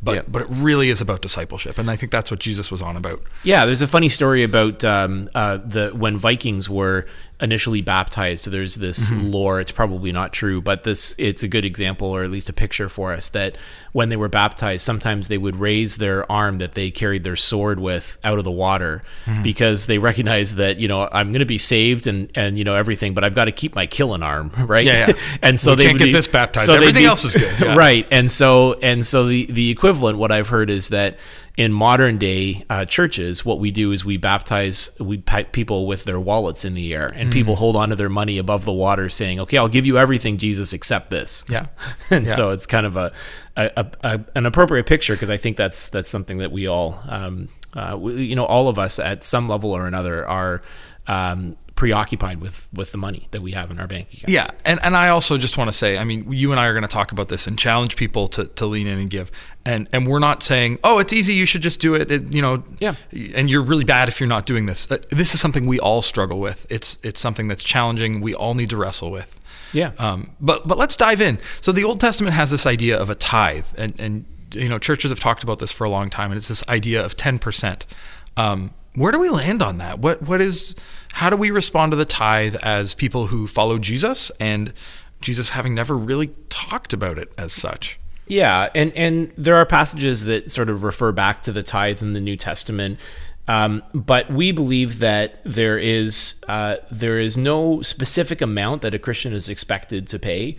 but 0.05 0.15
yeah. 0.15 0.23
but 0.29 0.43
it 0.43 0.49
really 0.51 0.91
is 0.91 1.01
about 1.01 1.23
discipleship, 1.23 1.79
and 1.79 1.91
I 1.91 1.97
think 1.97 2.13
that's 2.13 2.31
what 2.31 2.41
Jesus 2.41 2.71
was 2.71 2.83
on 2.83 2.97
about. 2.97 3.21
Yeah, 3.43 3.67
there's 3.67 3.83
a 3.83 3.89
funny 3.89 4.09
story 4.09 4.43
about 4.43 4.85
um, 4.85 5.29
uh, 5.35 5.59
the 5.59 5.91
when 5.91 6.19
Vikings 6.19 6.69
were 6.69 7.07
initially 7.41 7.83
baptized. 7.83 8.45
So 8.45 8.51
there's 8.51 8.77
this 8.77 9.13
mm-hmm. 9.13 9.31
lore. 9.31 9.61
It's 9.61 9.73
probably 9.73 10.13
not 10.13 10.33
true, 10.33 10.61
but 10.61 10.85
this 10.85 11.15
it's 11.19 11.43
a 11.43 11.49
good 11.49 11.65
example, 11.65 12.09
or 12.09 12.23
at 12.25 12.31
least 12.31 12.49
a 12.49 12.53
picture 12.53 12.89
for 12.89 13.13
us 13.13 13.29
that 13.31 13.57
when 13.93 14.09
they 14.09 14.17
were 14.17 14.29
baptized, 14.29 14.83
sometimes 14.83 15.29
they 15.29 15.39
would 15.39 15.57
raise 15.57 15.97
their 15.97 16.31
arm 16.31 16.59
that 16.59 16.73
they 16.73 16.91
carried 16.91 17.25
their 17.25 17.37
sword 17.37 17.81
with 17.81 18.19
out 18.25 18.39
of 18.39 18.45
the 18.45 18.51
water 18.51 19.03
mm-hmm. 19.25 19.43
because 19.43 19.87
they 19.87 19.99
recognized 19.99 20.57
that 20.57 20.79
you 20.79 20.89
know 20.89 21.09
I'm 21.13 21.33
going 21.33 21.41
to 21.41 21.47
be 21.47 21.59
saved 21.59 22.07
and 22.07 22.31
and 22.35 22.57
you 22.59 22.65
know 22.65 22.75
everything, 22.75 23.15
but 23.15 23.25
I've 23.25 23.35
got 23.35 23.45
to 23.47 23.53
keep 23.53 23.75
my 23.75 23.87
killing 23.87 24.23
arm, 24.23 24.51
right? 24.67 24.85
Yeah, 24.85 25.09
yeah. 25.09 25.15
and 25.43 25.59
so 25.59 25.73
we 25.73 25.77
they 25.77 25.85
can't 25.87 25.99
get 25.99 26.05
be, 26.07 26.13
this 26.13 26.29
baptized. 26.29 26.67
So 26.67 26.75
everything 26.75 27.03
be, 27.03 27.07
else 27.07 27.25
is 27.25 27.35
good, 27.35 27.61
yeah. 27.61 27.77
right? 27.77 28.07
And 28.11 28.31
so 28.31 28.75
and 28.75 29.05
so 29.05 29.27
the 29.27 29.47
the 29.47 29.71
equivalent, 29.71 29.94
what 30.01 30.33
I've 30.33 30.49
heard 30.49 30.71
is 30.71 30.89
that 30.89 31.19
in 31.57 31.73
modern 31.73 32.19
day 32.19 32.65
uh, 32.69 32.85
churches, 32.85 33.45
what 33.45 33.61
we 33.61 33.71
do 33.71 33.93
is 33.93 34.05
we 34.05 34.17
baptize 34.17 34.91
we 34.99 35.19
people 35.19 35.87
with 35.87 36.05
their 36.05 36.19
wallets 36.19 36.65
in 36.65 36.75
the 36.75 36.95
air, 36.95 37.09
and 37.09 37.31
mm. 37.31 37.33
people 37.33 37.57
hold 37.57 37.77
on 37.77 37.91
to 37.91 37.97
their 37.97 38.09
money 38.09 38.39
above 38.39 38.65
the 38.65 38.73
water, 38.73 39.09
saying, 39.09 39.41
"Okay, 39.41 39.59
I'll 39.59 39.69
give 39.69 39.87
you 39.87 39.99
everything, 39.99 40.39
Jesus, 40.39 40.73
except 40.73 41.11
this." 41.11 41.45
Yeah, 41.49 41.67
and 42.11 42.27
yeah. 42.27 42.33
so 42.33 42.51
it's 42.51 42.67
kind 42.67 42.87
of 42.87 42.97
a, 42.97 43.13
a, 43.57 43.87
a 44.03 44.21
an 44.35 44.47
appropriate 44.47 44.87
picture 44.87 45.15
because 45.15 45.31
I 45.31 45.37
think 45.37 45.57
that's 45.57 45.89
that's 45.89 46.09
something 46.09 46.39
that 46.39 46.53
we 46.53 46.67
all, 46.67 47.01
um, 47.09 47.49
uh, 47.75 47.97
we, 47.99 48.25
you 48.25 48.37
know, 48.37 48.47
all 48.47 48.69
of 48.69 48.79
us 48.79 48.99
at 48.99 49.25
some 49.25 49.49
level 49.49 49.73
or 49.73 49.87
another 49.87 50.27
are 50.27 50.63
um, 51.07 51.57
preoccupied 51.77 52.41
with 52.41 52.69
with 52.73 52.93
the 52.93 52.99
money 52.99 53.27
that 53.33 53.43
we 53.43 53.53
have 53.53 53.71
in 53.71 53.81
our 53.81 53.87
bank 53.87 54.09
accounts. 54.13 54.33
Yeah, 54.33 54.47
and 54.65 54.79
and 54.83 54.97
I 54.97 55.09
also 55.09 55.37
just 55.37 55.59
want 55.59 55.69
to 55.69 55.73
say, 55.73 55.99
I 55.99 56.05
mean, 56.05 56.31
you 56.33 56.51
and 56.53 56.61
I 56.61 56.67
are 56.67 56.73
going 56.73 56.83
to 56.83 56.89
talk 56.89 57.13
about 57.13 57.29
this 57.29 57.47
and 57.47 57.59
challenge 57.59 57.97
people 57.97 58.29
to, 58.29 58.47
to 58.47 58.67
lean 58.67 58.87
in 58.87 58.99
and 58.99 59.11
give, 59.11 59.31
and 59.65 59.89
and 59.93 60.07
we're 60.07 60.21
not 60.21 60.43
saying, 60.43 60.79
oh, 60.85 60.99
it's 60.99 61.13
easy, 61.13 61.35
you 61.35 61.47
should 61.47 61.63
just 61.63 61.81
do 61.81 61.95
it, 61.95 62.11
it 62.11 62.35
you 62.35 62.43
know, 62.43 62.63
yeah, 62.79 62.95
and 63.35 63.51
you're 63.51 63.63
really 63.63 63.85
bad 63.85 64.09
if 64.09 64.21
you're 64.21 64.29
not 64.29 64.47
doing 64.47 64.67
this. 64.67 64.91
Uh, 64.91 64.99
this 65.11 65.35
is 65.35 65.41
something 65.41 65.67
we 65.67 65.81
all 65.81 66.03
struggle 66.03 66.39
with. 66.39 66.67
It's 66.71 66.99
it's 67.03 67.21
something 67.21 67.49
that's 67.49 67.65
challenging. 67.65 68.21
We 68.21 68.35
all 68.35 68.55
need 68.55 68.71
to 68.71 68.77
wrestle 68.77 69.11
with. 69.11 69.41
Yeah. 69.73 69.91
Um, 69.99 70.31
but 70.41 70.67
but 70.69 70.79
let's 70.79 70.97
dive 70.97 71.21
in. 71.21 71.39
So 71.61 71.73
the 71.73 71.85
Old 71.85 72.01
Testament 72.01 72.35
has 72.35 72.51
this 72.51 72.67
idea 72.67 72.99
of 72.99 73.11
a 73.11 73.15
tithe, 73.15 73.67
and 73.77 73.99
and 73.99 74.25
you 74.53 74.69
know 74.69 74.79
churches 74.79 75.11
have 75.11 75.21
talked 75.21 75.43
about 75.43 75.59
this 75.59 75.73
for 75.73 75.85
a 75.85 75.91
long 75.91 76.09
time, 76.09 76.31
and 76.31 76.39
it's 76.39 76.49
this 76.49 76.67
idea 76.69 77.05
of 77.05 77.17
ten 77.17 77.41
percent. 77.41 77.85
Um, 78.37 78.73
where 78.95 79.13
do 79.13 79.19
we 79.19 79.29
land 79.29 79.63
on 79.63 79.79
that? 79.79 79.99
What 79.99 80.23
what 80.23 80.41
is 80.41 80.75
how 81.15 81.31
do 81.31 81.37
we 81.37 81.51
respond 81.51 81.93
to 81.93 81.97
the 81.97 82.05
tithe 82.05 82.57
as 82.57 82.95
people 82.95 83.29
who 83.29 83.47
follow 83.47 83.79
Jesus 83.79 84.31
and 84.41 84.73
Jesus 85.21 85.51
having 85.51 85.75
never 85.75 85.97
really 85.97 86.29
talked 86.49 86.93
about 86.93 87.19
it 87.19 87.33
as 87.39 87.53
such? 87.53 87.99
Yeah, 88.27 88.71
and 88.75 88.93
and 88.95 89.33
there 89.37 89.57
are 89.57 89.67
passages 89.67 90.25
that 90.25 90.51
sort 90.51 90.71
of 90.71 90.83
refer 90.83 91.13
back 91.13 91.43
to 91.43 91.53
the 91.53 91.63
tithe 91.63 92.03
in 92.03 92.15
the 92.15 92.21
New 92.21 92.37
Testament. 92.37 92.99
Um, 93.47 93.83
but 93.93 94.31
we 94.31 94.53
believe 94.53 95.01
that 95.01 95.41
there 95.45 95.79
is 95.79 96.37
uh, 96.49 96.77
there 96.91 97.19
is 97.19 97.37
no 97.37 97.83
specific 97.83 98.41
amount 98.41 98.83
that 98.83 98.95
a 98.95 98.99
Christian 98.99 99.33
is 99.33 99.49
expected 99.49 100.09
to 100.09 100.19
pay. 100.19 100.57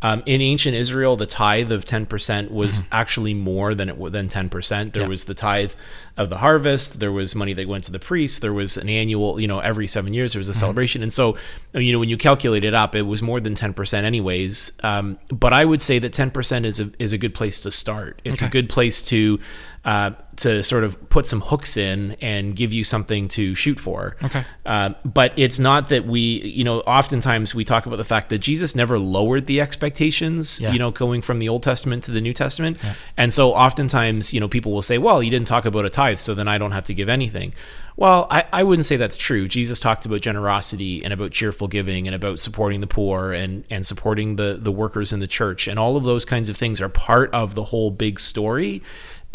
Um, 0.00 0.22
in 0.26 0.40
ancient 0.40 0.76
Israel, 0.76 1.16
the 1.16 1.26
tithe 1.26 1.72
of 1.72 1.84
ten 1.84 2.06
percent 2.06 2.52
was 2.52 2.80
mm-hmm. 2.80 2.88
actually 2.92 3.34
more 3.34 3.74
than 3.74 3.88
it 3.88 4.12
than 4.12 4.28
ten 4.28 4.48
percent. 4.48 4.92
There 4.92 5.02
yeah. 5.02 5.08
was 5.08 5.24
the 5.24 5.34
tithe 5.34 5.72
of 6.18 6.28
the 6.28 6.36
harvest. 6.36 7.00
There 7.00 7.12
was 7.12 7.34
money 7.34 7.54
that 7.54 7.66
went 7.66 7.84
to 7.84 7.92
the 7.92 7.98
priests. 7.98 8.40
There 8.40 8.52
was 8.52 8.76
an 8.76 8.88
annual, 8.88 9.40
you 9.40 9.48
know, 9.48 9.60
every 9.60 9.86
seven 9.86 10.12
years 10.12 10.34
there 10.34 10.40
was 10.40 10.48
a 10.48 10.52
mm-hmm. 10.52 10.60
celebration. 10.60 11.02
And 11.02 11.12
so, 11.12 11.38
you 11.72 11.92
know, 11.92 11.98
when 11.98 12.10
you 12.10 12.18
calculate 12.18 12.64
it 12.64 12.74
up, 12.74 12.94
it 12.94 13.02
was 13.02 13.22
more 13.22 13.40
than 13.40 13.54
ten 13.54 13.72
percent, 13.72 14.04
anyways. 14.04 14.72
Um, 14.82 15.18
but 15.30 15.52
I 15.52 15.64
would 15.64 15.80
say 15.80 15.98
that 16.00 16.12
ten 16.12 16.30
percent 16.30 16.66
is 16.66 16.80
a 16.80 16.90
is 16.98 17.12
a 17.14 17.18
good 17.18 17.34
place 17.34 17.60
to 17.62 17.70
start. 17.70 18.20
It's 18.24 18.42
okay. 18.42 18.48
a 18.48 18.50
good 18.50 18.68
place 18.68 19.00
to 19.02 19.38
uh, 19.84 20.10
to 20.36 20.62
sort 20.62 20.84
of 20.84 21.08
put 21.08 21.26
some 21.26 21.40
hooks 21.40 21.76
in 21.76 22.12
and 22.20 22.54
give 22.54 22.72
you 22.72 22.84
something 22.84 23.26
to 23.26 23.54
shoot 23.54 23.78
for. 23.78 24.16
Okay. 24.22 24.44
Uh, 24.64 24.90
but 25.04 25.32
it's 25.36 25.58
not 25.58 25.88
that 25.88 26.06
we, 26.06 26.20
you 26.20 26.62
know, 26.62 26.80
oftentimes 26.80 27.54
we 27.54 27.64
talk 27.64 27.86
about 27.86 27.96
the 27.96 28.04
fact 28.04 28.28
that 28.30 28.38
Jesus 28.38 28.76
never 28.76 28.98
lowered 28.98 29.46
the 29.46 29.60
expectations, 29.60 30.60
yeah. 30.60 30.70
you 30.70 30.78
know, 30.78 30.90
going 30.90 31.22
from 31.22 31.40
the 31.40 31.48
Old 31.48 31.64
Testament 31.64 32.04
to 32.04 32.12
the 32.12 32.20
New 32.20 32.32
Testament. 32.32 32.78
Yeah. 32.82 32.94
And 33.16 33.32
so 33.32 33.52
oftentimes, 33.52 34.32
you 34.32 34.38
know, 34.38 34.48
people 34.48 34.72
will 34.72 34.82
say, 34.82 34.98
well, 34.98 35.22
you 35.22 35.30
didn't 35.30 35.48
talk 35.48 35.64
about 35.64 35.84
a 35.84 35.90
tithe, 35.90 36.07
so 36.16 36.34
then 36.34 36.48
I 36.48 36.58
don't 36.58 36.72
have 36.72 36.84
to 36.86 36.94
give 36.94 37.08
anything. 37.08 37.54
Well, 37.96 38.28
I, 38.30 38.44
I 38.52 38.62
wouldn't 38.62 38.86
say 38.86 38.96
that's 38.96 39.16
true. 39.16 39.48
Jesus 39.48 39.80
talked 39.80 40.06
about 40.06 40.20
generosity 40.20 41.02
and 41.02 41.12
about 41.12 41.32
cheerful 41.32 41.66
giving 41.66 42.06
and 42.06 42.14
about 42.14 42.38
supporting 42.38 42.80
the 42.80 42.86
poor 42.86 43.32
and, 43.32 43.64
and 43.70 43.84
supporting 43.84 44.36
the, 44.36 44.56
the 44.60 44.70
workers 44.70 45.12
in 45.12 45.18
the 45.18 45.26
church. 45.26 45.66
And 45.66 45.80
all 45.80 45.96
of 45.96 46.04
those 46.04 46.24
kinds 46.24 46.48
of 46.48 46.56
things 46.56 46.80
are 46.80 46.88
part 46.88 47.32
of 47.34 47.56
the 47.56 47.64
whole 47.64 47.90
big 47.90 48.20
story. 48.20 48.82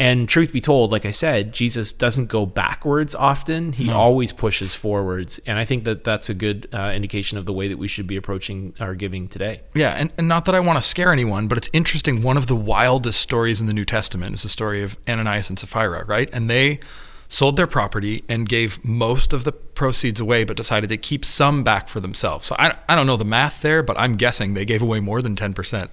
And 0.00 0.28
truth 0.28 0.52
be 0.52 0.60
told, 0.60 0.90
like 0.90 1.06
I 1.06 1.12
said, 1.12 1.52
Jesus 1.52 1.92
doesn't 1.92 2.26
go 2.26 2.46
backwards 2.46 3.14
often. 3.14 3.72
He 3.72 3.84
no. 3.84 3.94
always 3.96 4.32
pushes 4.32 4.74
forwards. 4.74 5.38
And 5.46 5.56
I 5.56 5.64
think 5.64 5.84
that 5.84 6.02
that's 6.02 6.28
a 6.28 6.34
good 6.34 6.68
uh, 6.72 6.90
indication 6.94 7.38
of 7.38 7.46
the 7.46 7.52
way 7.52 7.68
that 7.68 7.78
we 7.78 7.86
should 7.86 8.08
be 8.08 8.16
approaching 8.16 8.74
our 8.80 8.96
giving 8.96 9.28
today. 9.28 9.60
Yeah. 9.72 9.90
And, 9.90 10.12
and 10.18 10.26
not 10.26 10.46
that 10.46 10.54
I 10.54 10.60
want 10.60 10.78
to 10.78 10.82
scare 10.82 11.12
anyone, 11.12 11.46
but 11.46 11.58
it's 11.58 11.70
interesting. 11.72 12.22
One 12.22 12.36
of 12.36 12.48
the 12.48 12.56
wildest 12.56 13.20
stories 13.20 13.60
in 13.60 13.68
the 13.68 13.72
New 13.72 13.84
Testament 13.84 14.34
is 14.34 14.42
the 14.42 14.48
story 14.48 14.82
of 14.82 14.96
Ananias 15.08 15.48
and 15.48 15.58
Sapphira, 15.58 16.04
right? 16.06 16.28
And 16.32 16.50
they 16.50 16.80
sold 17.28 17.56
their 17.56 17.66
property 17.68 18.24
and 18.28 18.48
gave 18.48 18.84
most 18.84 19.32
of 19.32 19.44
the 19.44 19.52
proceeds 19.52 20.20
away, 20.20 20.42
but 20.42 20.56
decided 20.56 20.88
to 20.88 20.96
keep 20.96 21.24
some 21.24 21.62
back 21.62 21.88
for 21.88 22.00
themselves. 22.00 22.46
So 22.46 22.56
I, 22.58 22.76
I 22.88 22.96
don't 22.96 23.06
know 23.06 23.16
the 23.16 23.24
math 23.24 23.62
there, 23.62 23.82
but 23.82 23.98
I'm 23.98 24.16
guessing 24.16 24.54
they 24.54 24.64
gave 24.64 24.82
away 24.82 25.00
more 25.00 25.22
than 25.22 25.36
10%. 25.36 25.88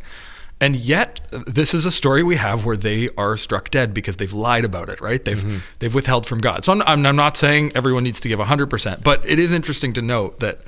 And 0.61 0.75
yet, 0.75 1.21
this 1.31 1.73
is 1.73 1.87
a 1.87 1.91
story 1.91 2.21
we 2.21 2.35
have 2.35 2.65
where 2.65 2.77
they 2.77 3.09
are 3.17 3.35
struck 3.35 3.71
dead 3.71 3.95
because 3.95 4.17
they've 4.17 4.31
lied 4.31 4.63
about 4.63 4.89
it, 4.89 5.01
right? 5.01 5.23
They've 5.25 5.39
mm-hmm. 5.39 5.57
they've 5.79 5.93
withheld 5.93 6.27
from 6.27 6.39
God. 6.39 6.63
So 6.63 6.73
I'm, 6.73 7.05
I'm, 7.05 7.15
not 7.15 7.35
saying 7.35 7.71
everyone 7.73 8.03
needs 8.03 8.19
to 8.19 8.27
give 8.27 8.39
100%, 8.39 9.03
but 9.03 9.27
it 9.27 9.39
is 9.39 9.51
interesting 9.51 9.91
to 9.93 10.03
note 10.03 10.39
that 10.39 10.59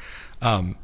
um, 0.41 0.75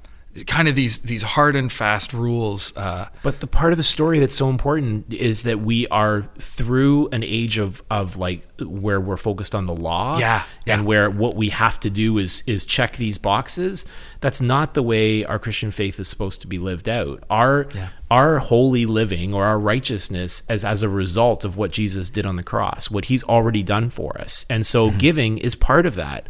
kind 0.45 0.67
of 0.67 0.75
these 0.75 0.99
these 0.99 1.23
hard 1.23 1.55
and 1.55 1.71
fast 1.71 2.13
rules. 2.13 2.75
Uh, 2.77 3.07
but 3.23 3.39
the 3.39 3.47
part 3.47 3.73
of 3.73 3.77
the 3.77 3.83
story 3.83 4.19
that's 4.19 4.35
so 4.35 4.49
important 4.49 5.11
is 5.11 5.43
that 5.43 5.59
we 5.59 5.87
are 5.87 6.29
through 6.37 7.09
an 7.09 7.23
age 7.23 7.57
of 7.57 7.83
of 7.89 8.17
like 8.17 8.45
where 8.59 9.01
we're 9.01 9.17
focused 9.17 9.55
on 9.55 9.65
the 9.65 9.75
law, 9.75 10.17
yeah, 10.19 10.43
yeah. 10.65 10.75
and 10.75 10.85
where 10.85 11.09
what 11.09 11.35
we 11.35 11.49
have 11.49 11.79
to 11.79 11.89
do 11.89 12.17
is 12.17 12.43
is 12.45 12.63
check 12.65 12.97
these 12.97 13.17
boxes. 13.17 13.85
That's 14.21 14.41
not 14.41 14.73
the 14.73 14.83
way 14.83 15.25
our 15.25 15.39
Christian 15.39 15.71
faith 15.71 15.99
is 15.99 16.07
supposed 16.07 16.41
to 16.41 16.47
be 16.47 16.59
lived 16.59 16.87
out. 16.87 17.23
Our 17.29 17.65
yeah. 17.73 17.89
our 18.11 18.37
holy 18.37 18.85
living 18.85 19.33
or 19.33 19.45
our 19.45 19.59
righteousness 19.59 20.43
as 20.47 20.63
as 20.63 20.83
a 20.83 20.89
result 20.89 21.43
of 21.43 21.57
what 21.57 21.71
Jesus 21.71 22.09
did 22.09 22.25
on 22.25 22.35
the 22.35 22.43
cross, 22.43 22.91
what 22.91 23.05
He's 23.05 23.23
already 23.23 23.63
done 23.63 23.89
for 23.89 24.19
us, 24.21 24.45
and 24.49 24.65
so 24.65 24.89
mm-hmm. 24.89 24.97
giving 24.99 25.37
is 25.39 25.55
part 25.55 25.85
of 25.85 25.95
that 25.95 26.27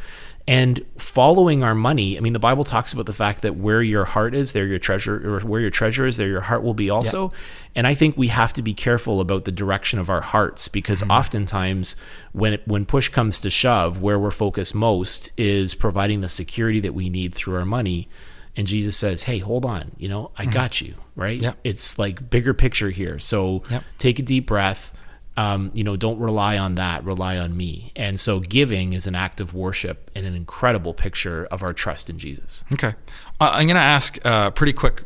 and 0.50 0.84
following 0.98 1.64
our 1.64 1.76
money 1.76 2.18
i 2.18 2.22
mean 2.22 2.34
the 2.34 2.40
bible 2.40 2.64
talks 2.64 2.92
about 2.92 3.06
the 3.06 3.14
fact 3.14 3.44
that 3.44 3.56
where 3.56 3.84
your 3.84 4.04
heart 4.04 4.34
is 4.34 4.52
there 4.54 4.66
your 4.66 4.80
treasure 4.80 5.38
or 5.38 5.40
where 5.42 5.62
your 5.62 5.70
treasure 5.70 6.08
is 6.08 6.18
there 6.18 6.28
your 6.28 6.42
heart 6.42 6.64
will 6.64 6.74
be 6.74 6.90
also 6.90 7.30
yep. 7.30 7.34
and 7.76 7.86
i 7.86 7.94
think 7.94 8.18
we 8.18 8.30
have 8.30 8.52
to 8.52 8.64
be 8.64 8.74
careful 8.74 9.22
about 9.22 9.46
the 9.46 9.52
direction 9.52 10.00
of 10.00 10.10
our 10.10 10.22
hearts 10.22 10.68
because 10.68 11.02
mm-hmm. 11.02 11.12
oftentimes 11.12 11.96
when 12.32 12.54
it, 12.54 12.68
when 12.68 12.84
push 12.84 13.10
comes 13.10 13.40
to 13.40 13.50
shove 13.52 14.02
where 14.02 14.18
we're 14.18 14.32
focused 14.32 14.74
most 14.74 15.32
is 15.38 15.76
providing 15.76 16.22
the 16.22 16.30
security 16.30 16.80
that 16.80 16.96
we 16.96 17.10
need 17.10 17.34
through 17.34 17.56
our 17.56 17.66
money 17.66 18.10
and 18.56 18.66
jesus 18.66 18.98
says 18.98 19.24
hey 19.24 19.38
hold 19.38 19.64
on 19.64 19.92
you 19.98 20.10
know 20.10 20.32
i 20.36 20.44
mm-hmm. 20.44 20.52
got 20.52 20.82
you 20.82 20.96
right 21.16 21.42
yep. 21.42 21.60
it's 21.64 22.00
like 22.00 22.28
bigger 22.32 22.56
picture 22.56 22.90
here 22.90 23.20
so 23.20 23.62
yep. 23.70 23.84
take 24.00 24.18
a 24.18 24.24
deep 24.24 24.48
breath 24.48 24.94
um, 25.40 25.72
you 25.74 25.86
know, 25.86 25.96
don't 25.96 26.20
rely 26.20 26.58
on 26.58 26.76
that. 26.76 27.06
Rely 27.06 27.38
on 27.38 27.56
me. 27.56 27.94
And 27.96 28.20
so, 28.20 28.42
giving 28.42 28.92
is 28.92 29.08
an 29.08 29.16
act 29.16 29.40
of 29.40 29.54
worship 29.54 30.12
and 30.14 30.26
an 30.26 30.36
incredible 30.36 30.94
picture 30.94 31.46
of 31.50 31.64
our 31.64 31.72
trust 31.72 32.10
in 32.10 32.20
Jesus. 32.20 32.66
Okay, 32.74 32.94
uh, 33.40 33.52
I'm 33.54 33.68
going 33.68 33.76
to 33.76 33.82
ask 33.82 34.20
uh, 34.26 34.52
pretty 34.52 34.74
quick, 34.74 35.06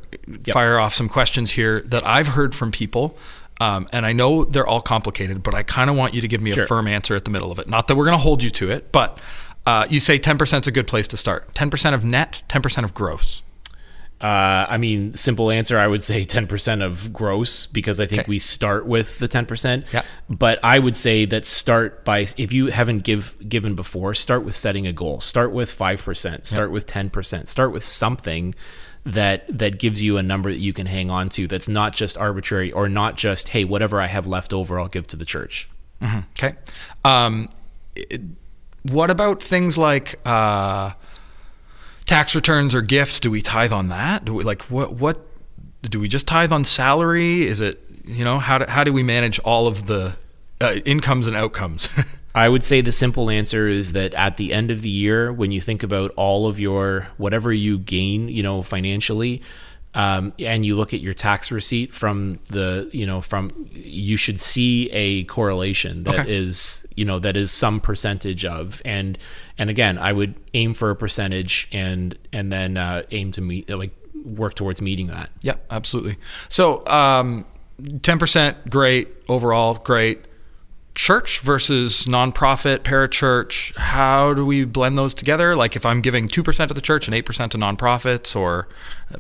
fire 0.52 0.80
off 0.80 0.96
some 0.96 1.08
questions 1.08 1.52
here 1.52 1.82
that 1.82 2.04
I've 2.04 2.30
heard 2.30 2.56
from 2.56 2.72
people. 2.72 3.16
Um, 3.62 3.88
and 3.94 4.08
I 4.08 4.14
know 4.14 4.44
they're 4.44 4.66
all 4.66 4.82
complicated, 4.82 5.44
but 5.44 5.54
I 5.54 5.62
kind 5.62 5.88
of 5.92 5.96
want 5.96 6.16
you 6.16 6.22
to 6.22 6.28
give 6.28 6.42
me 6.42 6.50
a 6.50 6.56
Sure. 6.56 6.66
firm 6.68 6.88
answer 6.88 7.16
at 7.16 7.26
the 7.26 7.32
middle 7.32 7.52
of 7.52 7.60
it. 7.60 7.70
Not 7.70 7.88
that 7.88 7.96
we're 7.96 8.06
going 8.06 8.18
to 8.18 8.24
hold 8.24 8.42
you 8.42 8.50
to 8.50 8.72
it, 8.72 8.92
but 8.92 9.20
uh, 9.68 9.86
you 9.88 10.00
say 10.00 10.18
10% 10.18 10.62
is 10.62 10.68
a 10.68 10.72
good 10.72 10.88
place 10.88 11.08
to 11.10 11.18
start. 11.18 11.54
10% 11.54 11.94
of 11.94 12.04
net, 12.04 12.42
10% 12.50 12.84
of 12.84 12.96
gross. 12.96 13.44
Uh, 14.24 14.66
I 14.70 14.78
mean, 14.78 15.14
simple 15.16 15.52
answer, 15.52 15.78
I 15.78 15.86
would 15.86 16.02
say 16.02 16.26
10% 16.26 16.82
of 16.82 17.12
gross 17.12 17.66
because 17.66 18.00
I 18.00 18.06
think 18.06 18.22
Okay. 18.22 18.30
we 18.30 18.40
start 18.40 18.86
with 18.86 19.20
the 19.20 19.28
10%. 19.28 19.84
Yeah. 19.92 20.04
But 20.30 20.60
I 20.64 20.80
would 20.80 20.96
say 20.96 21.26
that 21.26 21.46
start 21.46 22.06
by, 22.06 22.28
if 22.38 22.54
you 22.54 22.68
haven't 22.68 23.00
give 23.00 23.36
given 23.50 23.76
before, 23.76 24.14
start 24.14 24.46
with 24.46 24.56
setting 24.56 24.88
a 24.88 24.94
goal. 24.94 25.20
Start 25.20 25.52
with 25.52 25.70
5%, 25.78 26.46
start 26.46 26.72
with 26.72 26.88
10%, 26.88 27.48
start 27.48 27.74
with 27.74 27.84
something 27.84 28.56
that 29.06 29.46
that 29.58 29.80
gives 29.80 30.02
you 30.02 30.16
a 30.16 30.24
number 30.24 30.50
that 30.50 30.60
you 30.60 30.72
can 30.72 30.86
hang 30.86 31.10
on 31.10 31.28
to 31.28 31.46
that's 31.46 31.68
not 31.68 31.94
just 31.94 32.18
arbitrary 32.18 32.72
or 32.72 32.88
not 32.88 33.18
just 33.18 33.50
hey 33.50 33.66
whatever 33.66 34.00
i 34.00 34.08
have 34.08 34.26
left 34.26 34.54
over 34.54 34.80
i'll 34.80 34.88
give 34.88 35.06
to 35.06 35.18
the 35.18 35.26
church 35.26 35.68
Okay. 36.02 36.56
Um, 37.04 37.50
it- 37.98 38.22
what 38.84 39.12
about 39.12 39.44
things 39.44 39.78
like 39.78 40.20
uh, 40.26 40.92
tax 42.06 42.36
returns 42.36 42.76
or 42.76 42.82
gifts? 42.82 43.20
Do 43.20 43.32
we 43.32 43.42
tithe 43.42 43.74
on 43.74 43.90
that? 43.90 44.26
Do 44.26 44.34
we 44.34 44.44
like 44.44 44.64
what? 44.64 44.94
What 44.94 45.26
do 45.82 46.00
we 46.00 46.08
just 46.08 46.28
tithe 46.28 46.52
on 46.52 46.64
salary? 46.64 47.44
Is 47.44 47.62
it 47.62 47.82
you 48.06 48.24
know 48.24 48.40
how 48.40 48.58
do, 48.58 48.66
how 48.68 48.84
do 48.84 48.94
we 48.94 49.04
manage 49.04 49.40
all 49.40 49.68
of 49.68 49.86
the 49.86 50.16
uh, 50.62 50.76
incomes 50.86 51.28
and 51.28 51.36
outcomes? 51.36 51.90
I 52.36 52.50
would 52.50 52.64
say 52.64 52.82
the 52.82 52.92
simple 52.92 53.30
answer 53.30 53.68
is 53.68 53.92
that 53.92 54.14
at 54.16 54.38
the 54.38 54.54
end 54.54 54.72
of 54.72 54.82
the 54.82 54.90
year, 54.90 55.32
when 55.32 55.52
you 55.52 55.62
think 55.62 55.84
about 55.84 56.12
all 56.16 56.48
of 56.48 56.60
your 56.60 57.08
whatever 57.18 57.54
you 57.54 57.78
gain, 57.78 58.28
you 58.28 58.42
know, 58.42 58.64
financially, 58.64 59.42
um, 59.96 60.34
and 60.40 60.66
you 60.66 60.76
look 60.76 60.94
at 60.94 61.00
your 61.02 61.14
tax 61.14 61.52
receipt 61.52 61.94
from 61.94 62.40
the, 62.50 62.90
you 62.92 63.06
know, 63.06 63.22
from 63.22 63.52
you 63.72 64.18
should 64.18 64.40
see 64.40 64.90
a 64.92 65.24
correlation 65.26 66.04
that 66.04 66.28
is, 66.28 66.84
Okay. 66.86 66.94
you 66.98 67.06
know, 67.06 67.20
that 67.20 67.38
is 67.38 67.52
some 67.52 67.80
percentage 67.80 68.44
of, 68.46 68.82
and 68.86 69.18
and 69.58 69.70
again, 69.70 69.98
I 70.00 70.12
would 70.14 70.34
aim 70.56 70.74
for 70.74 70.90
a 70.90 70.96
percentage 70.96 71.68
and 71.72 72.18
and 72.32 72.52
then 72.52 72.78
uh, 72.78 73.04
aim 73.12 73.32
to 73.34 73.42
meet 73.42 73.70
like 73.70 73.92
work 74.26 74.56
towards 74.56 74.82
meeting 74.82 75.08
that. 75.08 75.30
Yep, 75.42 75.66
absolutely. 75.70 76.16
So, 76.50 76.86
um, 76.88 77.46
10% 77.82 78.70
great 78.70 79.10
overall, 79.28 79.76
great. 79.76 80.26
Church 80.96 81.40
versus 81.40 82.06
nonprofit, 82.06 82.80
parachurch, 82.80 83.76
how 83.78 84.34
do 84.36 84.46
we 84.46 84.64
blend 84.64 84.96
those 84.98 85.14
together? 85.16 85.56
Like 85.56 85.76
if 85.76 85.86
I'm 85.88 86.02
giving 86.02 86.28
2% 86.28 86.68
to 86.68 86.74
the 86.74 86.82
church 86.82 87.08
and 87.08 87.16
8% 87.16 87.50
to 87.50 87.58
nonprofits, 87.58 88.36
or 88.36 88.68
uh, 89.14 89.18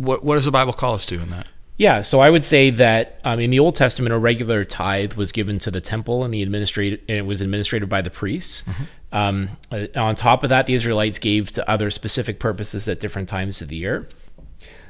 what, 0.00 0.24
what 0.24 0.36
does 0.36 0.46
the 0.46 0.50
Bible 0.50 0.72
call 0.72 0.94
us 0.94 1.04
to 1.06 1.20
in 1.20 1.30
that? 1.30 1.46
Yeah, 1.76 2.02
so 2.02 2.20
I 2.20 2.28
would 2.28 2.44
say 2.44 2.68
that 2.70 3.20
um, 3.24 3.40
in 3.40 3.48
the 3.48 3.58
Old 3.58 3.74
Testament, 3.74 4.12
a 4.12 4.18
regular 4.18 4.66
tithe 4.66 5.14
was 5.14 5.32
given 5.32 5.58
to 5.60 5.70
the 5.70 5.80
temple, 5.80 6.24
and 6.24 6.34
the 6.34 6.42
administrated 6.42 7.00
and 7.08 7.16
it 7.16 7.26
was 7.26 7.40
administrated 7.40 7.88
by 7.88 8.02
the 8.02 8.10
priests. 8.10 8.64
Um, 9.12 9.50
uh, 9.72 9.86
on 9.96 10.14
top 10.14 10.42
of 10.42 10.50
that, 10.50 10.66
the 10.66 10.74
Israelites 10.74 11.18
gave 11.18 11.50
to 11.52 11.70
other 11.70 11.90
specific 11.90 12.38
purposes 12.38 12.86
at 12.86 13.00
different 13.00 13.30
times 13.30 13.62
of 13.62 13.68
the 13.68 13.76
year. 13.76 14.08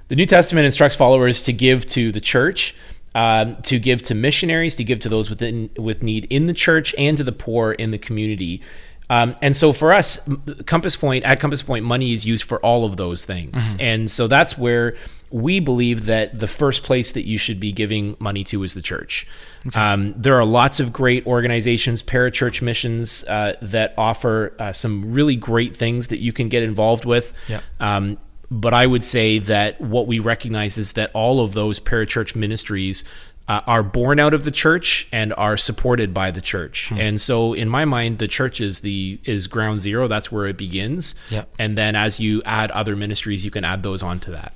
The 0.08 0.16
New 0.16 0.26
Testament 0.26 0.66
instructs 0.66 0.96
followers 0.96 1.42
to 1.42 1.52
give 1.52 1.86
to 1.86 2.10
the 2.10 2.20
church, 2.20 2.74
um, 3.14 3.62
to 3.62 3.78
give 3.78 4.02
to 4.04 4.14
missionaries, 4.14 4.74
to 4.76 4.84
give 4.84 4.98
to 5.00 5.08
those 5.08 5.30
within 5.30 5.70
with 5.78 6.02
need 6.02 6.26
in 6.28 6.46
the 6.46 6.52
church, 6.52 6.92
and 6.98 7.16
to 7.16 7.22
the 7.22 7.32
poor 7.32 7.70
in 7.70 7.92
the 7.92 7.98
community. 7.98 8.62
Um, 9.10 9.36
and 9.42 9.54
so 9.54 9.72
for 9.72 9.92
us, 9.92 10.20
Compass 10.66 10.96
Point 10.96 11.24
at 11.24 11.40
Compass 11.40 11.62
Point, 11.62 11.84
money 11.84 12.12
is 12.12 12.24
used 12.24 12.44
for 12.44 12.64
all 12.64 12.84
of 12.84 12.96
those 12.96 13.26
things, 13.26 13.76
and 13.80 14.10
so 14.10 14.26
that's 14.26 14.56
where 14.56 14.94
we 15.30 15.60
believe 15.60 16.06
that 16.06 16.38
the 16.38 16.46
first 16.48 16.82
place 16.82 17.12
that 17.12 17.26
you 17.26 17.38
should 17.38 17.60
be 17.60 17.72
giving 17.72 18.16
money 18.18 18.42
to 18.44 18.62
is 18.62 18.74
the 18.74 18.82
church. 18.82 19.26
Um, 19.74 20.14
there 20.16 20.34
are 20.34 20.44
lots 20.44 20.80
of 20.80 20.92
great 20.92 21.26
organizations, 21.26 22.02
parachurch 22.02 22.62
missions 22.62 23.24
uh, 23.24 23.56
that 23.62 23.94
offer 23.96 24.54
uh, 24.58 24.72
some 24.72 25.12
really 25.12 25.36
great 25.36 25.76
things 25.76 26.08
that 26.08 26.18
you 26.18 26.32
can 26.32 26.48
get 26.48 26.62
involved 26.62 27.04
with. 27.04 27.32
Yeah. 27.48 27.60
Um, 27.78 28.18
but 28.50 28.74
I 28.74 28.86
would 28.86 29.04
say 29.04 29.38
that 29.38 29.80
what 29.80 30.08
we 30.08 30.18
recognize 30.18 30.76
is 30.76 30.94
that 30.94 31.12
all 31.14 31.40
of 31.40 31.52
those 31.52 31.78
parachurch 31.78 32.34
ministries 32.34 33.04
uh, 33.50 33.60
are 33.66 33.82
born 33.82 34.20
out 34.20 34.32
of 34.32 34.44
the 34.44 34.50
church 34.52 35.08
and 35.10 35.34
are 35.36 35.56
supported 35.56 36.14
by 36.14 36.30
the 36.30 36.40
church. 36.40 36.92
And 36.92 37.20
so, 37.20 37.52
in 37.52 37.68
my 37.68 37.84
mind, 37.84 38.20
the 38.20 38.28
church 38.28 38.60
is 38.60 38.78
the 38.78 39.18
is 39.24 39.48
ground 39.48 39.80
zero. 39.80 40.06
That's 40.06 40.30
where 40.30 40.46
it 40.46 40.56
begins. 40.56 41.16
Yeah. 41.30 41.46
And 41.58 41.76
then, 41.76 41.96
as 41.96 42.20
you 42.20 42.42
add 42.44 42.70
other 42.70 42.94
ministries, 42.94 43.44
you 43.44 43.50
can 43.50 43.64
add 43.64 43.82
those 43.82 44.04
onto 44.04 44.30
that. 44.30 44.52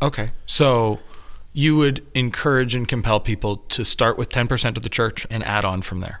Okay. 0.00 0.30
So 0.46 1.00
you 1.52 1.76
would 1.76 2.06
encourage 2.14 2.76
and 2.76 2.86
compel 2.86 3.18
people 3.18 3.56
to 3.56 3.84
start 3.84 4.16
with 4.16 4.28
10% 4.28 4.76
of 4.76 4.82
the 4.84 4.88
church 4.88 5.26
and 5.28 5.42
add 5.42 5.64
on 5.64 5.82
from 5.82 5.98
there. 6.00 6.20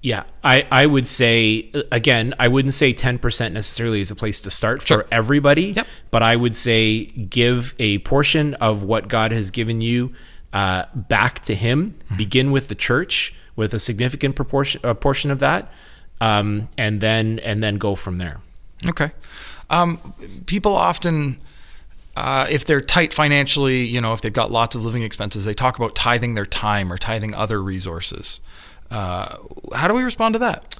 Yeah, 0.00 0.22
I, 0.44 0.66
I 0.70 0.86
would 0.86 1.08
say 1.08 1.72
again, 1.90 2.32
I 2.38 2.46
wouldn't 2.46 2.74
say 2.74 2.92
ten 2.92 3.18
percent 3.18 3.52
necessarily 3.54 4.00
is 4.00 4.12
a 4.12 4.14
place 4.14 4.40
to 4.42 4.50
start 4.50 4.82
Sure. 4.82 5.00
for 5.00 5.08
everybody. 5.10 5.72
Yep. 5.72 5.86
But 6.12 6.22
I 6.22 6.36
would 6.36 6.54
say 6.54 7.06
give 7.06 7.74
a 7.80 7.98
portion 7.98 8.54
of 8.54 8.84
what 8.84 9.08
God 9.08 9.32
has 9.32 9.50
given 9.50 9.80
you 9.80 10.12
uh, 10.52 10.84
back 10.94 11.40
to 11.44 11.54
Him. 11.54 11.96
Begin 12.16 12.50
with 12.50 12.68
the 12.68 12.74
church 12.74 13.34
with 13.56 13.74
a 13.74 13.78
significant 13.78 14.36
proportion 14.36 14.80
a 14.84 14.94
portion 14.94 15.30
of 15.30 15.40
that, 15.40 15.72
um, 16.20 16.68
and 16.78 17.00
then 17.00 17.38
and 17.40 17.62
then 17.62 17.76
go 17.76 17.94
from 17.94 18.18
there. 18.18 18.40
Okay. 18.88 19.10
Um, 19.70 20.14
people 20.46 20.74
often, 20.74 21.38
uh, 22.16 22.46
if 22.48 22.64
they're 22.64 22.80
tight 22.80 23.12
financially, 23.12 23.82
you 23.82 24.00
know, 24.00 24.12
if 24.12 24.20
they've 24.20 24.32
got 24.32 24.50
lots 24.50 24.74
of 24.74 24.84
living 24.84 25.02
expenses, 25.02 25.44
they 25.44 25.54
talk 25.54 25.76
about 25.76 25.94
tithing 25.94 26.34
their 26.34 26.46
time 26.46 26.92
or 26.92 26.96
tithing 26.96 27.34
other 27.34 27.62
resources. 27.62 28.40
Uh, 28.90 29.36
how 29.74 29.88
do 29.88 29.94
we 29.94 30.02
respond 30.02 30.34
to 30.34 30.38
that? 30.38 30.76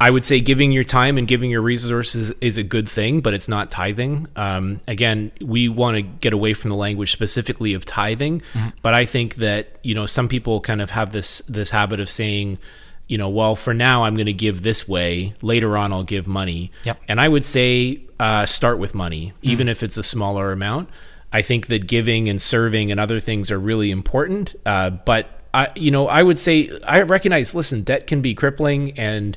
I 0.00 0.10
would 0.10 0.24
say 0.24 0.40
giving 0.40 0.72
your 0.72 0.82
time 0.82 1.16
and 1.16 1.28
giving 1.28 1.50
your 1.50 1.62
resources 1.62 2.32
is 2.40 2.56
a 2.56 2.64
good 2.64 2.88
thing, 2.88 3.20
but 3.20 3.34
it's 3.34 3.48
not 3.48 3.70
tithing. 3.70 4.26
Um, 4.34 4.80
again, 4.88 5.30
we 5.40 5.68
want 5.68 5.96
to 5.96 6.02
get 6.02 6.32
away 6.32 6.54
from 6.54 6.70
the 6.70 6.76
language 6.76 7.12
specifically 7.12 7.72
of 7.74 7.84
tithing, 7.84 8.42
but 8.82 8.94
I 8.94 9.04
think 9.06 9.36
that 9.36 9.78
you 9.84 9.94
know 9.94 10.06
some 10.06 10.28
people 10.28 10.60
kind 10.60 10.82
of 10.82 10.90
have 10.90 11.12
this 11.12 11.38
this 11.48 11.70
habit 11.70 12.00
of 12.00 12.10
saying, 12.10 12.58
you 13.06 13.16
know, 13.16 13.28
well, 13.28 13.54
for 13.54 13.74
now 13.74 14.04
I'm 14.04 14.14
going 14.14 14.26
to 14.26 14.32
give 14.32 14.62
this 14.62 14.88
way. 14.88 15.34
Later 15.40 15.76
on, 15.76 15.92
I'll 15.92 16.02
give 16.02 16.26
money. 16.26 16.72
Yep. 16.84 16.98
And 17.08 17.20
I 17.20 17.28
would 17.28 17.44
say 17.44 18.02
uh, 18.18 18.46
start 18.46 18.78
with 18.78 18.94
money, 18.94 19.34
even 19.42 19.68
if 19.68 19.82
it's 19.82 19.96
a 19.96 20.02
smaller 20.02 20.50
amount. 20.50 20.88
I 21.32 21.42
think 21.42 21.68
that 21.68 21.86
giving 21.86 22.28
and 22.28 22.40
serving 22.40 22.90
and 22.90 22.98
other 22.98 23.20
things 23.20 23.50
are 23.50 23.58
really 23.58 23.90
important, 23.90 24.54
uh, 24.66 24.90
but 24.90 25.28
I, 25.54 25.70
you 25.74 25.90
know, 25.90 26.08
I 26.08 26.22
would 26.22 26.38
say 26.38 26.70
I 26.86 27.02
recognize. 27.02 27.54
Listen, 27.54 27.82
debt 27.82 28.06
can 28.06 28.20
be 28.20 28.34
crippling, 28.34 28.98
and 28.98 29.36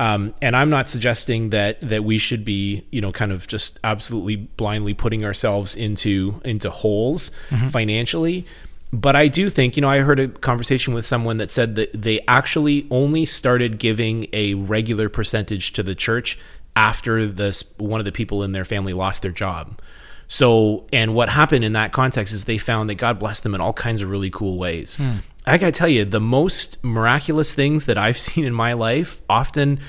um, 0.00 0.32
and 0.40 0.56
I'm 0.56 0.70
not 0.70 0.88
suggesting 0.88 1.50
that 1.50 1.78
that 1.82 2.04
we 2.04 2.16
should 2.16 2.42
be, 2.42 2.86
you 2.90 3.02
know, 3.02 3.12
kind 3.12 3.32
of 3.32 3.46
just 3.46 3.78
absolutely 3.84 4.36
blindly 4.36 4.94
putting 4.94 5.26
ourselves 5.26 5.76
into 5.76 6.40
into 6.42 6.70
holes 6.70 7.30
financially. 7.70 8.46
But 8.92 9.14
I 9.14 9.28
do 9.28 9.50
think, 9.50 9.76
you 9.76 9.82
know, 9.82 9.90
I 9.90 9.98
heard 9.98 10.18
a 10.18 10.28
conversation 10.28 10.94
with 10.94 11.04
someone 11.04 11.36
that 11.36 11.50
said 11.50 11.74
that 11.74 12.02
they 12.02 12.20
actually 12.26 12.88
only 12.90 13.26
started 13.26 13.78
giving 13.78 14.26
a 14.32 14.54
regular 14.54 15.10
percentage 15.10 15.74
to 15.74 15.82
the 15.82 15.94
church 15.94 16.38
after 16.74 17.26
this 17.26 17.72
one 17.76 18.00
of 18.00 18.06
the 18.06 18.12
people 18.12 18.42
in 18.42 18.52
their 18.52 18.64
family 18.64 18.94
lost 18.94 19.20
their 19.20 19.30
job. 19.32 19.80
So, 20.28 20.86
and 20.92 21.14
what 21.14 21.28
happened 21.28 21.64
in 21.64 21.74
that 21.74 21.92
context 21.92 22.32
is 22.32 22.46
they 22.46 22.56
found 22.56 22.88
that 22.88 22.94
God 22.94 23.18
blessed 23.18 23.42
them 23.42 23.54
in 23.54 23.60
all 23.60 23.72
kinds 23.74 24.00
of 24.00 24.08
really 24.08 24.30
cool 24.30 24.58
ways. 24.58 24.98
I 25.46 25.58
gotta 25.58 25.72
tell 25.72 25.88
you, 25.88 26.04
the 26.04 26.20
most 26.20 26.82
miraculous 26.84 27.54
things 27.54 27.86
that 27.86 27.98
I've 27.98 28.18
seen 28.28 28.44
in 28.44 28.54
my 28.54 28.72
life 28.74 29.20
often 29.28 29.80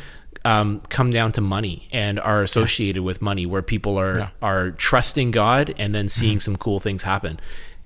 um, 0.44 0.82
come 0.90 1.12
down 1.12 1.32
to 1.34 1.42
money 1.42 1.88
and 1.92 2.20
are 2.20 2.42
associated 2.42 3.04
with 3.04 3.22
money, 3.22 3.46
where 3.46 3.62
people 3.62 3.98
are 3.98 4.32
are 4.42 4.72
trusting 4.72 5.32
God 5.32 5.74
and 5.78 5.94
then 5.94 6.08
seeing 6.10 6.40
some 6.40 6.56
cool 6.56 6.80
things 6.80 7.04
happen. 7.04 7.40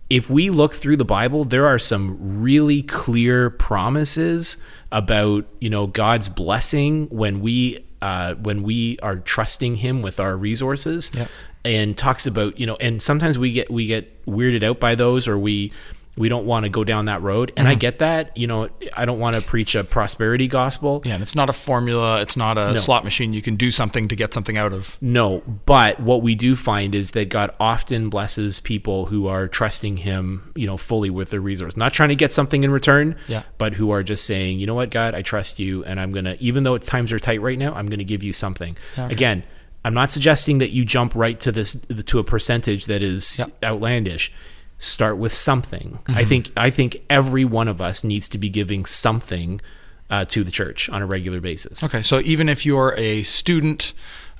If 0.09 0.29
we 0.29 0.51
look 0.51 0.73
through 0.75 0.97
the 0.97 1.05
Bible, 1.05 1.43
there 1.45 1.65
are 1.65 1.79
some 1.79 2.39
really 2.41 2.83
clear 2.83 3.49
promises 3.49 4.57
about 4.91 5.45
you 5.59 5.69
know 5.69 5.87
God's 5.87 6.29
blessing 6.29 7.07
when 7.09 7.41
we 7.41 7.83
uh, 8.01 8.35
when 8.35 8.63
we 8.63 8.99
are 8.99 9.17
trusting 9.17 9.75
Him 9.75 10.01
with 10.01 10.19
our 10.19 10.37
resources 10.37 11.11
Yep. 11.13 11.29
and 11.65 11.97
talks 11.97 12.27
about 12.27 12.59
you 12.59 12.67
know 12.67 12.77
and 12.79 13.01
sometimes 13.01 13.37
we 13.39 13.51
get 13.51 13.69
we 13.71 13.87
get 13.87 14.23
weirded 14.27 14.63
out 14.63 14.79
by 14.79 14.93
those 14.95 15.27
or 15.27 15.39
we 15.39 15.71
We 16.17 16.29
don't 16.29 16.45
want 16.45 16.63
to 16.63 16.69
go 16.69 16.83
down 16.83 17.05
that 17.05 17.21
road. 17.21 17.51
And 17.57 17.67
I 17.67 17.71
mm-hmm. 17.71 17.79
get 17.79 17.99
that. 17.99 18.35
You 18.37 18.47
know, 18.47 18.69
I 18.95 19.05
don't 19.05 19.19
want 19.19 19.35
to 19.35 19.41
preach 19.41 19.75
a 19.75 19.83
prosperity 19.83 20.47
gospel. 20.47 21.01
Yeah, 21.03 21.15
and 21.15 21.23
it's 21.23 21.35
not 21.35 21.49
a 21.49 21.53
formula. 21.53 22.21
It's 22.21 22.37
not 22.37 22.57
a 22.57 22.77
slot 22.77 23.03
machine. 23.03 23.33
You 23.33 23.41
can 23.41 23.55
do 23.55 23.71
something 23.71 24.07
to 24.07 24.15
get 24.15 24.33
something 24.33 24.55
out 24.55 24.71
of. 24.73 24.97
No, 25.01 25.43
but 25.65 25.99
what 25.99 26.21
we 26.21 26.35
do 26.35 26.55
find 26.55 26.95
is 26.95 27.11
that 27.11 27.29
God 27.29 27.53
often 27.59 28.09
blesses 28.09 28.59
people 28.59 29.07
who 29.07 29.27
are 29.27 29.47
trusting 29.47 29.97
Him, 29.97 30.51
you 30.55 30.67
know, 30.67 30.77
fully 30.77 31.09
with 31.09 31.31
their 31.31 31.41
resource, 31.41 31.75
not 31.75 31.93
trying 31.93 32.09
to 32.09 32.15
get 32.15 32.31
something 32.31 32.63
in 32.63 32.71
return, 32.71 33.15
Yeah. 33.27 33.43
but 33.57 33.73
who 33.73 33.91
are 33.91 34.03
just 34.03 34.25
saying, 34.25 34.59
you 34.59 34.67
know 34.67 34.75
what, 34.75 34.91
God, 34.91 35.15
I 35.15 35.21
trust 35.21 35.59
you, 35.59 35.83
and 35.83 35.99
I'm 35.99 36.11
gonna, 36.11 36.37
even 36.39 36.63
though 36.63 36.75
it's 36.75 36.87
times 36.87 37.11
are 37.11 37.19
tight 37.19 37.41
right 37.41 37.59
now, 37.59 37.73
I'm 37.73 37.87
gonna 37.87 38.03
give 38.03 38.23
you 38.23 38.31
something. 38.33 38.77
Again, 38.97 39.43
I'm 39.83 39.93
not 39.93 40.11
suggesting 40.11 40.57
that 40.59 40.71
you 40.71 40.83
jump 40.85 41.13
right 41.13 41.39
to 41.41 41.51
this 41.51 41.77
to 42.05 42.19
a 42.19 42.23
percentage 42.23 42.85
that 42.85 43.03
is 43.03 43.37
Yeah. 43.37 43.45
outlandish. 43.63 44.31
Start 44.77 45.17
with 45.17 45.33
something. 45.33 45.99
I 46.07 46.11
Mm-hmm. 46.11 46.27
think 46.29 46.51
I 46.57 46.69
think 46.69 46.97
every 47.09 47.45
one 47.45 47.67
of 47.67 47.81
us 47.81 48.03
needs 48.03 48.27
to 48.29 48.37
be 48.37 48.49
giving 48.49 48.85
something 48.85 49.61
uh, 50.09 50.25
to 50.25 50.43
the 50.43 50.51
church 50.51 50.89
on 50.89 51.01
a 51.01 51.05
regular 51.05 51.39
basis. 51.41 51.83
Okay, 51.83 52.01
so 52.01 52.19
even 52.19 52.49
if 52.49 52.65
you're 52.65 52.93
a 52.97 53.23
student, 53.23 53.93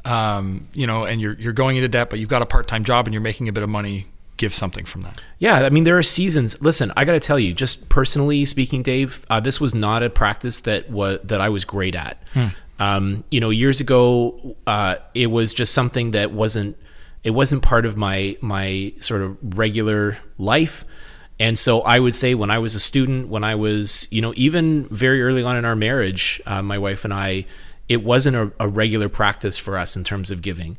um, 0.04 0.68
you 0.74 0.86
know, 0.88 1.06
and 1.06 1.22
you're 1.22 1.34
you're 1.40 1.54
going 1.54 1.78
into 1.78 1.88
debt, 1.88 2.10
but 2.10 2.20
you've 2.20 2.30
got 2.30 2.42
a 2.42 2.46
part 2.46 2.68
time 2.68 2.84
job 2.84 3.08
and 3.08 3.14
you're 3.14 3.22
making 3.22 3.48
a 3.48 3.54
bit 3.54 3.64
of 3.64 3.70
money, 3.70 4.08
give 4.38 4.54
something 4.54 4.86
from 4.86 5.02
that. 5.02 5.24
Yeah, 5.40 5.62
I 5.66 5.70
mean, 5.70 5.86
there 5.86 5.98
are 5.98 6.04
seasons. 6.04 6.62
Listen, 6.62 6.92
I 6.98 7.06
got 7.06 7.14
to 7.14 7.20
tell 7.20 7.40
you, 7.40 7.54
just 7.54 7.88
personally 7.90 8.44
speaking, 8.46 8.84
Dave, 8.84 9.26
uh, 9.30 9.40
this 9.40 9.60
was 9.62 9.74
not 9.74 10.04
a 10.04 10.10
practice 10.10 10.60
that 10.62 10.90
was 10.92 11.20
that 11.24 11.40
I 11.42 11.50
was 11.50 11.64
great 11.66 11.96
at. 11.96 12.22
Um, 12.78 13.24
you 13.32 13.40
know, 13.40 13.52
years 13.52 13.80
ago, 13.80 14.58
uh, 14.68 14.98
it 15.14 15.28
was 15.28 15.54
just 15.54 15.74
something 15.74 16.12
that 16.12 16.34
wasn't 16.34 16.78
it 17.26 17.32
wasn't 17.32 17.64
part 17.64 17.86
of 17.86 17.98
my 17.98 18.38
my 18.40 18.94
sort 18.98 19.22
of 19.22 19.38
regular 19.58 20.18
life. 20.38 20.86
And 21.38 21.60
so 21.60 21.82
I 21.82 22.00
would 22.00 22.16
say 22.16 22.34
when 22.34 22.50
I 22.50 22.60
was 22.60 22.76
a 22.76 22.80
student, 22.80 23.28
when 23.28 23.44
I 23.44 23.56
was, 23.56 24.08
you 24.10 24.22
know, 24.22 24.32
even 24.38 24.88
very 24.88 25.22
early 25.22 25.44
on 25.44 25.58
in 25.58 25.66
our 25.66 25.76
marriage, 25.76 26.42
uh, 26.46 26.62
my 26.62 26.78
wife 26.78 27.04
and 27.04 27.14
I, 27.14 27.46
it 27.90 28.04
wasn't 28.04 28.38
a, 28.38 28.54
a 28.58 28.70
regular 28.70 29.10
practice 29.10 29.58
for 29.58 29.78
us 29.78 29.98
in 29.98 30.06
terms 30.06 30.32
of 30.32 30.42
giving. 30.42 30.78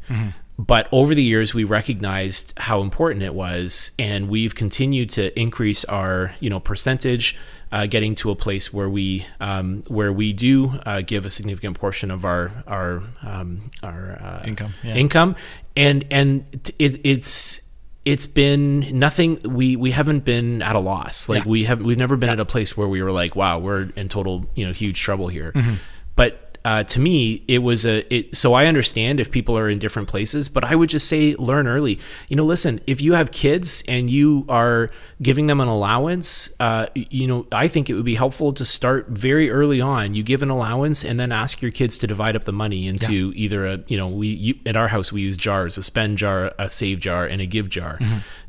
But 0.58 0.88
over 0.90 1.14
the 1.14 1.22
years, 1.22 1.52
we 1.52 1.64
recognized 1.64 2.54
how 2.56 2.80
important 2.80 3.22
it 3.22 3.34
was, 3.34 3.92
and 3.98 4.30
we've 4.30 4.54
continued 4.54 5.10
to 5.10 5.38
increase 5.38 5.84
our, 5.84 6.32
you 6.40 6.48
know, 6.48 6.60
percentage, 6.60 7.36
uh, 7.70 7.84
getting 7.84 8.14
to 8.14 8.30
a 8.30 8.36
place 8.36 8.72
where 8.72 8.88
we 8.88 9.26
um, 9.38 9.82
where 9.88 10.12
we 10.12 10.32
do 10.32 10.72
uh, 10.86 11.02
give 11.02 11.26
a 11.26 11.30
significant 11.30 11.78
portion 11.78 12.10
of 12.10 12.24
our 12.24 12.50
our 12.66 13.02
um, 13.22 13.70
our 13.82 14.12
uh, 14.12 14.42
Income, 14.46 14.74
yeah. 14.82 14.94
income, 14.94 15.36
and 15.76 16.04
and 16.10 16.44
it, 16.78 17.00
it's 17.04 17.60
it's 18.04 18.26
been 18.26 18.80
nothing. 18.98 19.40
We 19.44 19.76
we 19.76 19.90
haven't 19.90 20.24
been 20.24 20.62
at 20.62 20.76
a 20.76 20.78
loss. 20.80 21.28
Like 21.28 21.44
Yeah. 21.44 21.50
we 21.50 21.64
have 21.64 21.80
we've 21.82 21.98
never 21.98 22.16
been 22.16 22.30
at 22.30 22.40
a 22.40 22.44
place 22.44 22.76
where 22.76 22.88
we 22.88 23.02
were 23.02 23.12
like, 23.12 23.34
wow, 23.36 23.58
we're 23.58 23.90
in 23.96 24.08
total 24.08 24.46
you 24.54 24.66
know 24.66 24.72
huge 24.72 25.00
trouble 25.00 25.28
here. 25.28 25.52
Mm-hmm. 25.52 25.74
But 26.14 26.45
uh, 26.66 26.82
to 26.82 26.98
me, 26.98 27.44
it 27.46 27.60
was 27.60 27.86
a. 27.86 28.12
It, 28.12 28.34
so 28.34 28.54
I 28.54 28.66
understand 28.66 29.20
if 29.20 29.30
people 29.30 29.56
are 29.56 29.68
in 29.68 29.78
different 29.78 30.08
places, 30.08 30.48
but 30.48 30.64
I 30.64 30.74
would 30.74 30.88
just 30.88 31.06
say 31.06 31.36
learn 31.36 31.68
early. 31.68 32.00
You 32.28 32.34
know, 32.34 32.42
listen, 32.42 32.80
if 32.88 33.00
you 33.00 33.12
have 33.12 33.30
kids 33.30 33.84
and 33.86 34.10
you 34.10 34.44
are 34.48 34.90
giving 35.22 35.46
them 35.46 35.60
an 35.60 35.68
allowance, 35.68 36.50
uh, 36.58 36.88
you 36.96 37.28
know, 37.28 37.46
I 37.52 37.68
think 37.68 37.88
it 37.88 37.94
would 37.94 38.04
be 38.04 38.16
helpful 38.16 38.52
to 38.52 38.64
start 38.64 39.06
very 39.10 39.48
early 39.48 39.80
on. 39.80 40.16
You 40.16 40.24
give 40.24 40.42
an 40.42 40.50
allowance 40.50 41.04
and 41.04 41.20
then 41.20 41.30
ask 41.30 41.62
your 41.62 41.70
kids 41.70 41.98
to 41.98 42.08
divide 42.08 42.34
up 42.34 42.42
the 42.42 42.52
money 42.52 42.88
into 42.88 43.32
either 43.36 43.64
a, 43.64 43.84
you 43.86 43.96
know, 43.96 44.08
we 44.08 44.26
you, 44.26 44.54
at 44.66 44.74
our 44.74 44.88
house 44.88 45.12
we 45.12 45.20
use 45.20 45.36
jars, 45.36 45.78
a 45.78 45.84
spend 45.84 46.18
jar, 46.18 46.52
a 46.58 46.68
save 46.68 46.98
jar, 46.98 47.26
and 47.26 47.40
a 47.40 47.46
give 47.46 47.68
jar. 47.68 47.96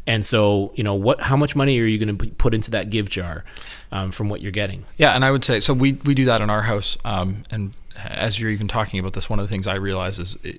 And 0.08 0.26
so, 0.26 0.72
you 0.76 0.84
know, 0.84 0.96
what, 0.96 1.22
how 1.22 1.36
much 1.36 1.54
money 1.56 1.78
are 1.80 1.86
you 1.86 2.04
going 2.04 2.18
to 2.18 2.28
put 2.36 2.54
into 2.54 2.72
that 2.72 2.90
give 2.90 3.10
jar 3.10 3.44
um, 3.92 4.12
from 4.12 4.30
what 4.30 4.42
you're 4.42 4.54
getting? 4.54 4.86
Yeah, 4.96 5.12
and 5.12 5.26
I 5.26 5.32
would 5.32 5.44
say 5.44 5.60
so. 5.60 5.74
We 5.74 5.94
we 5.94 6.16
do 6.16 6.26
that 6.26 6.42
in 6.42 6.50
our 6.50 6.64
house. 6.64 6.98
Um, 7.04 7.44
and 7.52 7.74
as 7.98 8.40
you're 8.40 8.52
even 8.52 8.68
talking 8.68 9.00
about 9.00 9.14
this, 9.14 9.30
one 9.30 9.40
of 9.40 9.46
the 9.46 9.50
things 9.50 9.68
I 9.68 9.76
realize 9.76 10.18
is 10.18 10.38
eh, 10.46 10.54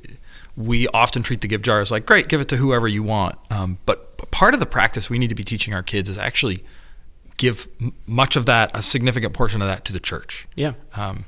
we 0.56 0.86
often 0.88 1.22
treat 1.22 1.40
the 1.40 1.48
give 1.48 1.62
jar 1.62 1.80
as 1.80 1.90
like, 1.90 2.04
great, 2.04 2.28
give 2.28 2.40
it 2.40 2.48
to 2.48 2.56
whoever 2.56 2.86
you 2.86 3.02
want. 3.02 3.36
Um, 3.50 3.78
but 3.86 4.30
part 4.30 4.54
of 4.54 4.60
the 4.60 4.66
practice 4.66 5.08
we 5.08 5.18
need 5.18 5.28
to 5.28 5.34
be 5.34 5.44
teaching 5.44 5.72
our 5.72 5.82
kids 5.82 6.10
is 6.10 6.18
actually 6.18 6.62
give 7.38 7.68
m- 7.80 7.94
much 8.06 8.36
of 8.36 8.44
that, 8.46 8.70
a 8.76 8.82
significant 8.82 9.32
portion 9.32 9.62
of 9.62 9.68
that, 9.68 9.84
to 9.86 9.92
the 9.92 10.00
church. 10.00 10.46
Yeah. 10.56 10.74
Um, 10.94 11.24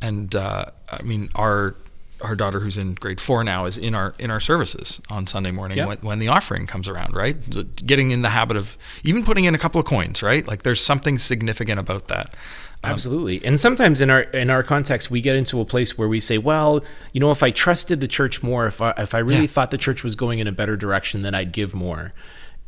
and 0.00 0.34
uh, 0.34 0.66
I 0.90 1.02
mean, 1.02 1.30
our 1.34 1.74
our 2.20 2.34
daughter, 2.34 2.60
who's 2.60 2.76
in 2.76 2.94
grade 2.94 3.20
four 3.20 3.44
now, 3.44 3.66
is 3.66 3.76
in 3.76 3.94
our 3.94 4.14
in 4.18 4.30
our 4.30 4.40
services 4.40 5.00
on 5.10 5.26
Sunday 5.26 5.50
morning 5.50 5.78
Yeah. 5.78 5.86
when, 5.86 5.98
when 5.98 6.18
the 6.18 6.28
offering 6.28 6.66
comes 6.66 6.88
around. 6.88 7.14
Right, 7.14 7.40
The- 7.50 7.64
getting 7.64 8.10
in 8.10 8.22
the 8.22 8.30
habit 8.30 8.56
of 8.56 8.76
even 9.04 9.22
putting 9.24 9.44
in 9.44 9.54
a 9.54 9.58
couple 9.58 9.78
of 9.80 9.86
coins. 9.86 10.22
Right, 10.22 10.46
like 10.46 10.62
there's 10.62 10.80
something 10.80 11.18
significant 11.18 11.78
about 11.80 12.08
that. 12.08 12.34
Um, 12.84 12.92
Absolutely. 12.92 13.44
And 13.44 13.58
sometimes 13.58 14.00
in 14.00 14.10
our 14.10 14.20
in 14.20 14.50
our 14.50 14.62
context, 14.62 15.10
we 15.10 15.20
get 15.20 15.34
into 15.36 15.60
a 15.60 15.64
place 15.64 15.96
where 15.96 16.08
we 16.08 16.20
say, 16.20 16.38
well, 16.38 16.84
you 17.12 17.20
know, 17.20 17.30
if 17.30 17.42
I 17.42 17.50
trusted 17.50 18.00
the 18.00 18.08
church 18.08 18.42
more, 18.42 18.66
if 18.66 18.80
I, 18.82 18.90
if 18.98 19.14
I 19.14 19.18
really 19.18 19.42
Yeah. 19.42 19.46
thought 19.46 19.70
the 19.70 19.78
church 19.78 20.04
was 20.04 20.14
going 20.14 20.38
in 20.38 20.46
a 20.46 20.52
better 20.52 20.76
direction, 20.76 21.22
then 21.22 21.34
I'd 21.34 21.52
give 21.52 21.74
more. 21.74 22.12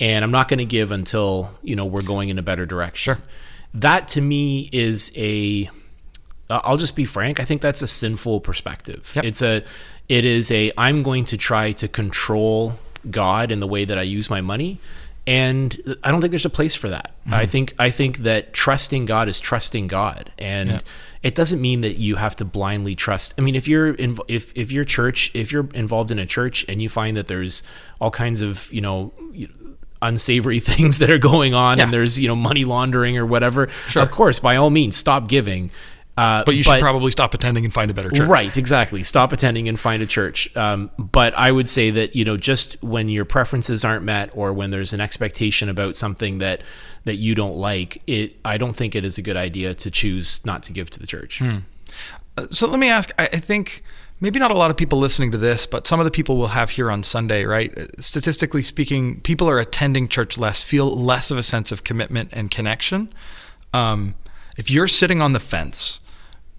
And 0.00 0.24
I'm 0.24 0.30
not 0.30 0.48
going 0.48 0.58
to 0.60 0.64
give 0.64 0.92
until 0.92 1.50
you 1.62 1.76
know 1.76 1.84
we're 1.84 2.02
going 2.02 2.28
in 2.30 2.38
a 2.38 2.42
better 2.42 2.64
direction. 2.66 3.16
Sure. 3.16 3.22
That 3.74 4.08
to 4.08 4.20
me 4.20 4.70
is 4.72 5.12
a. 5.16 5.70
uh, 6.50 6.60
I'll 6.64 6.76
just 6.76 6.96
be 6.96 7.04
frank. 7.04 7.40
I 7.40 7.44
think 7.44 7.60
that's 7.62 7.82
a 7.82 7.86
sinful 7.86 8.40
perspective. 8.40 9.12
Yep. 9.16 9.24
It's 9.24 9.42
a. 9.42 9.62
It 10.08 10.24
is 10.24 10.50
a. 10.50 10.72
I'm 10.78 11.02
going 11.02 11.24
to 11.24 11.36
try 11.36 11.72
to 11.72 11.88
control 11.88 12.78
God 13.10 13.50
in 13.50 13.60
the 13.60 13.66
way 13.66 13.84
that 13.84 13.98
I 13.98 14.02
use 14.02 14.30
my 14.30 14.40
money, 14.40 14.78
and 15.26 15.76
I 16.02 16.10
don't 16.10 16.20
think 16.22 16.30
there's 16.30 16.46
a 16.46 16.50
place 16.50 16.74
for 16.74 16.88
that. 16.88 17.14
I 17.30 17.44
think 17.46 17.74
I 17.78 17.90
think 17.90 18.18
that 18.18 18.54
trusting 18.54 19.04
God 19.04 19.28
is 19.28 19.38
trusting 19.38 19.86
God, 19.88 20.32
and 20.38 20.70
Yeah. 20.70 20.80
it 21.22 21.34
doesn't 21.34 21.60
mean 21.60 21.82
that 21.82 21.96
you 21.98 22.16
have 22.16 22.34
to 22.36 22.46
blindly 22.46 22.94
trust. 22.94 23.34
I 23.36 23.42
mean, 23.42 23.54
if 23.54 23.68
you're 23.68 23.92
in, 23.94 24.16
if 24.28 24.50
if 24.56 24.72
your 24.72 24.84
church, 24.84 25.30
if 25.34 25.52
you're 25.52 25.68
involved 25.74 26.10
in 26.10 26.18
a 26.18 26.24
church 26.26 26.64
and 26.68 26.80
you 26.80 26.88
find 26.88 27.16
that 27.18 27.26
there's 27.26 27.62
all 28.00 28.10
kinds 28.10 28.40
of 28.40 28.72
you 28.72 28.80
know 28.80 29.12
unsavory 30.00 30.60
things 30.72 30.98
that 30.98 31.10
are 31.10 31.18
going 31.18 31.54
on, 31.54 31.80
and 31.80 31.92
there's 31.92 32.18
you 32.18 32.28
know 32.28 32.36
money 32.36 32.64
laundering 32.64 33.18
or 33.18 33.26
whatever, 33.26 33.68
of 33.96 34.10
course, 34.10 34.40
by 34.40 34.56
all 34.56 34.70
means, 34.70 34.96
stop 34.96 35.28
giving. 35.28 35.70
Uh, 36.18 36.42
But 36.44 36.56
you 36.56 36.62
should 36.64 36.80
probably 36.80 37.10
stop 37.12 37.32
attending 37.32 37.64
and 37.64 37.72
find 37.72 37.90
a 37.90 37.94
better 37.94 38.10
church. 38.10 38.28
Right, 38.28 38.56
exactly. 38.56 39.02
Stop 39.04 39.32
attending 39.32 39.68
and 39.68 39.78
find 39.78 40.02
a 40.02 40.06
church. 40.06 40.54
Um, 40.56 40.90
but 40.98 41.32
I 41.38 41.52
would 41.52 41.68
say 41.68 41.90
that 41.90 42.16
you 42.16 42.24
know, 42.24 42.36
just 42.36 42.76
when 42.82 43.08
your 43.08 43.24
preferences 43.24 43.84
aren't 43.84 44.04
met, 44.04 44.30
or 44.34 44.52
when 44.52 44.70
there's 44.70 44.92
an 44.92 45.00
expectation 45.00 45.68
about 45.68 45.94
something 45.94 46.38
that 46.38 46.62
that 47.04 47.16
you 47.16 47.34
don't 47.34 47.56
like, 47.56 48.02
it. 48.06 48.36
I 48.44 48.58
don't 48.58 48.74
think 48.74 48.94
it 48.94 49.04
is 49.04 49.16
a 49.18 49.22
good 49.22 49.36
idea 49.36 49.74
to 49.74 49.90
choose 49.90 50.44
not 50.44 50.62
to 50.64 50.72
give 50.72 50.90
to 50.90 50.98
the 50.98 51.06
church. 51.06 51.40
Uh, 51.40 52.46
So 52.50 52.66
let 52.66 52.80
me 52.80 52.88
ask. 52.88 53.10
I, 53.18 53.24
I 53.32 53.38
think 53.38 53.84
maybe 54.20 54.40
not 54.40 54.50
a 54.50 54.54
lot 54.58 54.70
of 54.72 54.76
people 54.76 54.98
listening 54.98 55.30
to 55.32 55.38
this, 55.38 55.66
but 55.66 55.86
some 55.86 56.00
of 56.00 56.04
the 56.04 56.10
people 56.10 56.36
we'll 56.36 56.48
have 56.48 56.70
here 56.70 56.90
on 56.90 57.04
Sunday, 57.04 57.44
right? 57.44 57.70
Uh, 57.78 57.86
Statistically 58.00 58.62
speaking, 58.62 59.20
people 59.20 59.48
are 59.48 59.60
attending 59.60 60.08
church 60.08 60.36
less, 60.36 60.64
feel 60.64 60.90
less 60.90 61.30
of 61.30 61.38
a 61.38 61.42
sense 61.42 61.70
of 61.70 61.84
commitment 61.84 62.30
and 62.32 62.50
connection. 62.50 63.12
Um, 63.72 64.14
if 64.56 64.68
you're 64.70 64.88
sitting 64.88 65.22
on 65.22 65.32
the 65.32 65.40
fence, 65.40 66.00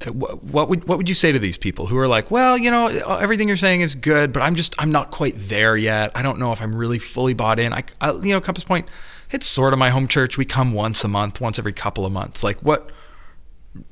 what 0.08 0.70
would 0.70 0.88
what 0.88 0.98
would 0.98 1.10
you 1.10 1.16
say 1.16 1.32
to 1.32 1.40
these 1.40 1.58
people 1.58 1.88
who 1.88 1.98
are 1.98 2.08
like, 2.08 2.32
well, 2.32 2.58
you 2.58 2.72
know, 2.72 2.88
everything 2.88 3.48
you're 3.48 3.58
saying 3.58 3.82
is 3.82 3.96
good, 3.96 4.32
but 4.32 4.42
I'm 4.42 4.56
just 4.56 4.74
I'm 4.80 4.92
not 4.92 5.12
quite 5.12 5.36
there 5.38 5.76
yet. 5.76 6.12
I 6.16 6.22
don't 6.22 6.40
know 6.40 6.52
if 6.54 6.62
I'm 6.62 6.74
really 6.74 7.00
fully 7.00 7.34
bought 7.34 7.60
in. 7.60 7.74
I, 7.74 7.84
I 8.00 8.12
you 8.12 8.34
know, 8.34 8.42
Compass 8.42 8.64
Point, 8.64 8.88
it's 9.32 9.46
sort 9.46 9.74
of 9.74 9.80
my 9.80 9.90
home 9.90 10.08
church. 10.08 10.38
We 10.38 10.46
come 10.46 10.74
once 10.74 11.04
a 11.04 11.08
month, 11.08 11.42
once 11.42 11.60
every 11.60 11.74
couple 11.74 12.06
of 12.06 12.12
months. 12.12 12.44
Like 12.44 12.60
what? 12.62 12.92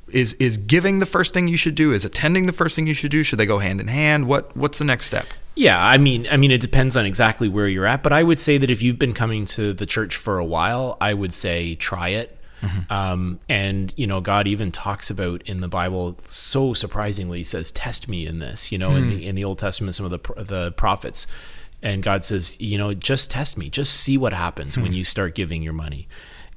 is 0.10 0.34
is 0.36 0.58
giving 0.58 1.00
the 1.00 1.06
first 1.06 1.34
thing 1.34 1.48
you 1.48 1.58
should 1.58 1.76
do 1.76 1.92
is 1.92 2.04
attending 2.04 2.46
the 2.46 2.54
first 2.54 2.76
thing 2.76 2.88
you 2.88 2.94
should 2.94 3.12
do 3.12 3.24
should 3.24 3.38
they 3.38 3.46
go 3.46 3.60
hand 3.60 3.80
in 3.80 3.88
hand 3.88 4.26
what 4.26 4.56
what's 4.56 4.80
the 4.80 4.86
next 4.86 5.06
step 5.06 5.28
Yeah, 5.58 5.84
I 5.84 5.98
mean, 5.98 6.28
I 6.30 6.38
mean, 6.38 6.52
it 6.52 6.62
depends 6.62 6.96
on 6.96 7.08
exactly 7.08 7.50
where 7.50 7.68
you're 7.68 7.88
at, 7.88 8.04
but 8.04 8.14
I 8.14 8.22
would 8.22 8.38
say 8.38 8.60
that 8.60 8.70
if 8.70 8.84
you've 8.84 9.00
been 9.00 9.16
coming 9.16 9.46
to 9.46 9.74
the 9.74 9.88
church 9.88 10.16
for 10.16 10.38
a 10.38 10.46
while, 10.46 10.98
I 11.02 11.16
would 11.16 11.34
say 11.34 11.74
try 11.74 12.10
it. 12.10 12.37
Mm-hmm. 12.62 12.92
Um, 12.92 13.40
and 13.48 13.94
you 13.98 14.08
know, 14.08 14.20
God 14.22 14.48
even 14.48 14.72
talks 14.72 15.10
about 15.10 15.42
in 15.44 15.62
the 15.62 15.68
Bible 15.68 16.18
so 16.26 16.74
surprisingly 16.74 17.40
he 17.40 17.44
says, 17.44 17.72
"Test 17.72 18.08
me 18.08 18.26
in 18.26 18.40
this." 18.40 18.72
You 18.72 18.78
know, 18.78 18.96
in 18.96 19.10
the 19.10 19.18
hmm. 19.18 19.24
in 19.30 19.36
the 19.36 19.44
Old 19.44 19.60
Testament, 19.60 19.96
some 19.96 20.06
of 20.06 20.12
the 20.12 20.44
the 20.44 20.72
prophets, 20.72 21.28
and 21.82 22.02
God 22.02 22.24
says, 22.24 22.60
you 22.60 22.78
know, 22.78 22.94
just 22.94 23.30
test 23.30 23.58
me, 23.58 23.70
just 23.70 23.94
see 23.94 24.18
what 24.18 24.34
happens 24.34 24.78
when 24.78 24.88
hmm. 24.88 24.94
you 24.94 25.04
start 25.04 25.36
giving 25.36 25.62
your 25.62 25.74
money. 25.74 26.08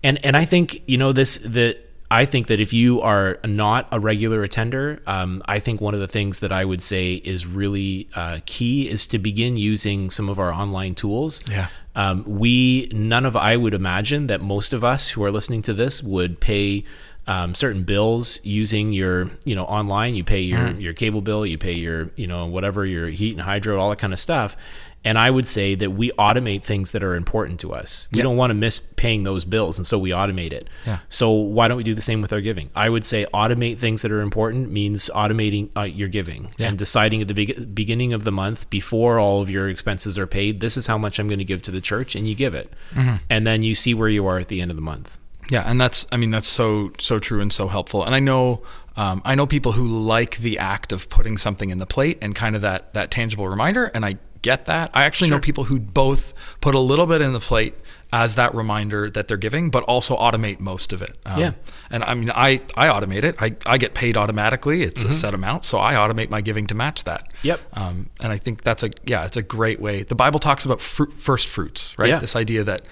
And 0.02 0.24
and 0.24 0.36
I 0.36 0.44
think 0.44 0.82
you 0.86 0.96
know 0.96 1.12
this 1.12 1.38
that 1.38 1.89
I 2.10 2.24
think 2.24 2.48
that 2.48 2.58
if 2.58 2.72
you 2.72 3.00
are 3.00 3.38
not 3.44 3.86
a 3.92 4.00
regular 4.00 4.42
attender, 4.42 5.00
um, 5.06 5.42
I 5.46 5.60
think 5.60 5.80
one 5.80 5.94
of 5.94 6.00
the 6.00 6.08
things 6.08 6.40
that 6.40 6.50
I 6.50 6.64
would 6.64 6.82
say 6.82 7.14
is 7.14 7.46
really 7.46 8.08
uh, 8.16 8.40
key 8.46 8.88
is 8.88 9.06
to 9.08 9.18
begin 9.18 9.56
using 9.56 10.10
some 10.10 10.28
of 10.28 10.38
our 10.38 10.52
online 10.52 10.96
tools. 10.96 11.42
Yeah. 11.48 11.68
Um, 11.94 12.24
we, 12.26 12.88
none 12.92 13.26
of, 13.26 13.36
I 13.36 13.56
would 13.56 13.74
imagine 13.74 14.26
that 14.26 14.40
most 14.40 14.72
of 14.72 14.82
us 14.82 15.10
who 15.10 15.22
are 15.22 15.30
listening 15.30 15.62
to 15.62 15.74
this 15.74 16.02
would 16.02 16.40
pay 16.40 16.84
um, 17.30 17.54
certain 17.54 17.84
bills 17.84 18.40
using 18.44 18.92
your, 18.92 19.30
you 19.44 19.54
know, 19.54 19.64
online. 19.64 20.14
You 20.16 20.24
pay 20.24 20.40
your, 20.40 20.70
your 20.72 20.92
cable 20.94 21.20
bill, 21.20 21.46
you 21.46 21.58
pay 21.58 21.74
your, 21.74 22.10
you 22.16 22.26
know, 22.26 22.46
whatever, 22.46 22.84
your 22.84 23.08
heat 23.08 23.32
and 23.32 23.40
hydro, 23.42 23.78
all 23.78 23.90
that 23.90 24.00
kind 24.00 24.12
of 24.12 24.18
stuff. 24.18 24.56
And 25.02 25.16
I 25.16 25.30
would 25.30 25.46
say 25.46 25.74
that 25.76 25.92
we 25.92 26.10
automate 26.18 26.62
things 26.62 26.92
that 26.92 27.02
are 27.02 27.14
important 27.14 27.58
to 27.60 27.72
us. 27.72 28.08
We 28.12 28.18
Yeah. 28.18 28.24
don't 28.24 28.36
want 28.36 28.50
to 28.50 28.54
miss 28.54 28.80
paying 28.96 29.22
those 29.22 29.44
bills, 29.46 29.78
and 29.78 29.86
so 29.86 29.96
we 29.98 30.10
automate 30.10 30.52
it. 30.52 30.68
Yeah. 30.84 30.98
So 31.08 31.30
why 31.30 31.68
don't 31.68 31.78
we 31.78 31.84
do 31.84 31.94
the 31.94 32.02
same 32.02 32.20
with 32.20 32.32
our 32.34 32.42
giving? 32.42 32.68
I 32.74 32.88
would 32.90 33.04
say 33.06 33.24
automate 33.32 33.78
things 33.78 34.02
that 34.02 34.10
are 34.12 34.20
important 34.20 34.70
means 34.72 35.08
automating 35.14 35.70
uh, 35.74 35.82
your 35.84 36.08
giving 36.08 36.50
Yeah. 36.58 36.68
and 36.68 36.76
deciding 36.76 37.22
at 37.22 37.28
the 37.28 37.34
beg- 37.34 37.74
beginning 37.74 38.12
of 38.12 38.24
the 38.24 38.32
month 38.32 38.68
before 38.68 39.18
all 39.18 39.40
of 39.40 39.48
your 39.48 39.70
expenses 39.70 40.18
are 40.18 40.26
paid. 40.26 40.60
This 40.60 40.76
is 40.76 40.86
how 40.86 40.98
much 40.98 41.18
I'm 41.18 41.28
going 41.28 41.38
to 41.38 41.44
give 41.46 41.62
to 41.62 41.70
the 41.70 41.80
church, 41.80 42.14
and 42.14 42.28
you 42.28 42.34
give 42.34 42.54
it, 42.54 42.70
Mm-hmm. 42.94 43.14
and 43.30 43.46
then 43.46 43.62
you 43.62 43.74
see 43.74 43.94
where 43.94 44.08
you 44.10 44.26
are 44.26 44.38
at 44.38 44.48
the 44.48 44.60
end 44.60 44.70
of 44.70 44.76
the 44.76 44.82
month. 44.82 45.16
Yeah, 45.50 45.64
and 45.66 45.80
that's 45.80 46.06
I 46.10 46.16
mean 46.16 46.30
that's 46.30 46.48
so 46.48 46.92
so 46.98 47.18
true 47.18 47.40
and 47.40 47.52
so 47.52 47.68
helpful. 47.68 48.04
And 48.04 48.14
I 48.14 48.20
know 48.20 48.62
um, 48.96 49.20
I 49.24 49.34
know 49.34 49.46
people 49.46 49.72
who 49.72 49.86
like 49.86 50.38
the 50.38 50.58
act 50.58 50.92
of 50.92 51.08
putting 51.08 51.36
something 51.36 51.70
in 51.70 51.78
the 51.78 51.86
plate 51.86 52.18
and 52.22 52.34
kind 52.34 52.56
of 52.56 52.62
that 52.62 52.94
that 52.94 53.10
tangible 53.10 53.48
reminder, 53.48 53.86
and 53.86 54.04
I 54.04 54.16
get 54.42 54.66
that. 54.66 54.90
I 54.94 55.04
actually 55.04 55.28
know 55.30 55.38
people 55.38 55.64
who 55.64 55.78
both 55.78 56.32
put 56.62 56.74
a 56.74 56.78
little 56.78 57.06
bit 57.06 57.20
in 57.20 57.32
the 57.34 57.40
plate 57.40 57.74
as 58.12 58.34
that 58.36 58.54
reminder 58.54 59.08
that 59.10 59.28
they're 59.28 59.36
giving, 59.36 59.70
but 59.70 59.84
also 59.84 60.16
automate 60.16 60.58
most 60.58 60.92
of 60.92 61.02
it. 61.02 61.16
Um, 61.26 61.40
Yeah. 61.40 61.52
And 61.90 62.02
I 62.04 62.14
mean, 62.14 62.30
I 62.30 62.60
I 62.76 62.88
automate 62.88 63.22
it. 63.24 63.36
I 63.38 63.54
I 63.66 63.76
get 63.78 63.94
paid 63.94 64.16
automatically. 64.16 64.82
It's 64.82 65.04
a 65.04 65.10
set 65.12 65.34
amount, 65.34 65.64
so 65.64 65.78
I 65.78 65.94
automate 65.94 66.30
my 66.30 66.40
giving 66.40 66.66
to 66.68 66.74
match 66.74 67.04
that. 67.04 67.24
Yep. 67.42 67.60
Um, 67.74 68.10
and 68.20 68.32
I 68.32 68.38
think 68.38 68.62
that's 68.62 68.82
a 68.82 68.90
yeah, 69.04 69.24
it's 69.26 69.36
a 69.36 69.42
great 69.42 69.80
way. 69.80 70.02
The 70.04 70.14
Bible 70.14 70.38
talks 70.38 70.64
about 70.64 70.80
fruit, 70.80 71.12
first 71.12 71.48
fruits, 71.48 71.98
right? 71.98 72.08
Yeah. 72.08 72.18
This 72.18 72.36
idea 72.36 72.64
that 72.64 72.82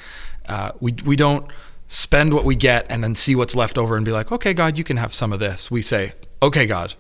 uh, 0.49 0.73
we 0.81 0.95
we 1.05 1.17
don't 1.17 1.51
spend 1.89 2.33
what 2.35 2.45
we 2.45 2.55
get 2.55 2.87
and 2.91 3.03
then 3.03 3.15
see 3.15 3.35
what's 3.35 3.57
left 3.57 3.77
over 3.79 3.97
and 3.97 4.05
be 4.05 4.13
like, 4.13 4.31
okay, 4.31 4.55
God, 4.55 4.77
you 4.77 4.85
can 4.85 4.97
have 4.99 5.13
some 5.15 5.33
of 5.33 5.41
this. 5.41 5.71
We 5.71 5.83
say, 5.83 6.13
okay, 6.43 6.67
God, 6.67 6.95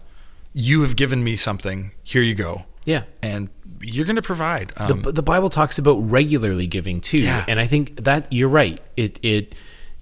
you 0.53 0.83
have 0.83 0.97
given 0.97 1.23
me 1.23 1.37
something. 1.37 1.93
Here 2.03 2.23
you 2.23 2.35
go. 2.35 2.65
Yeah. 2.85 3.03
And 3.23 3.51
you're 3.81 4.07
going 4.07 4.17
to 4.17 4.23
provide. 4.23 4.73
Um, 4.77 5.03
the, 5.03 5.13
the 5.13 5.23
Bible 5.23 5.51
talks 5.51 5.79
about 5.79 5.99
regularly 5.99 6.67
giving 6.67 7.01
too, 7.01 7.19
Yeah. 7.19 7.45
and 7.47 7.61
I 7.61 7.67
think 7.67 8.03
that 8.05 8.33
you're 8.33 8.49
right. 8.49 8.81
It 8.97 9.21
it 9.23 9.55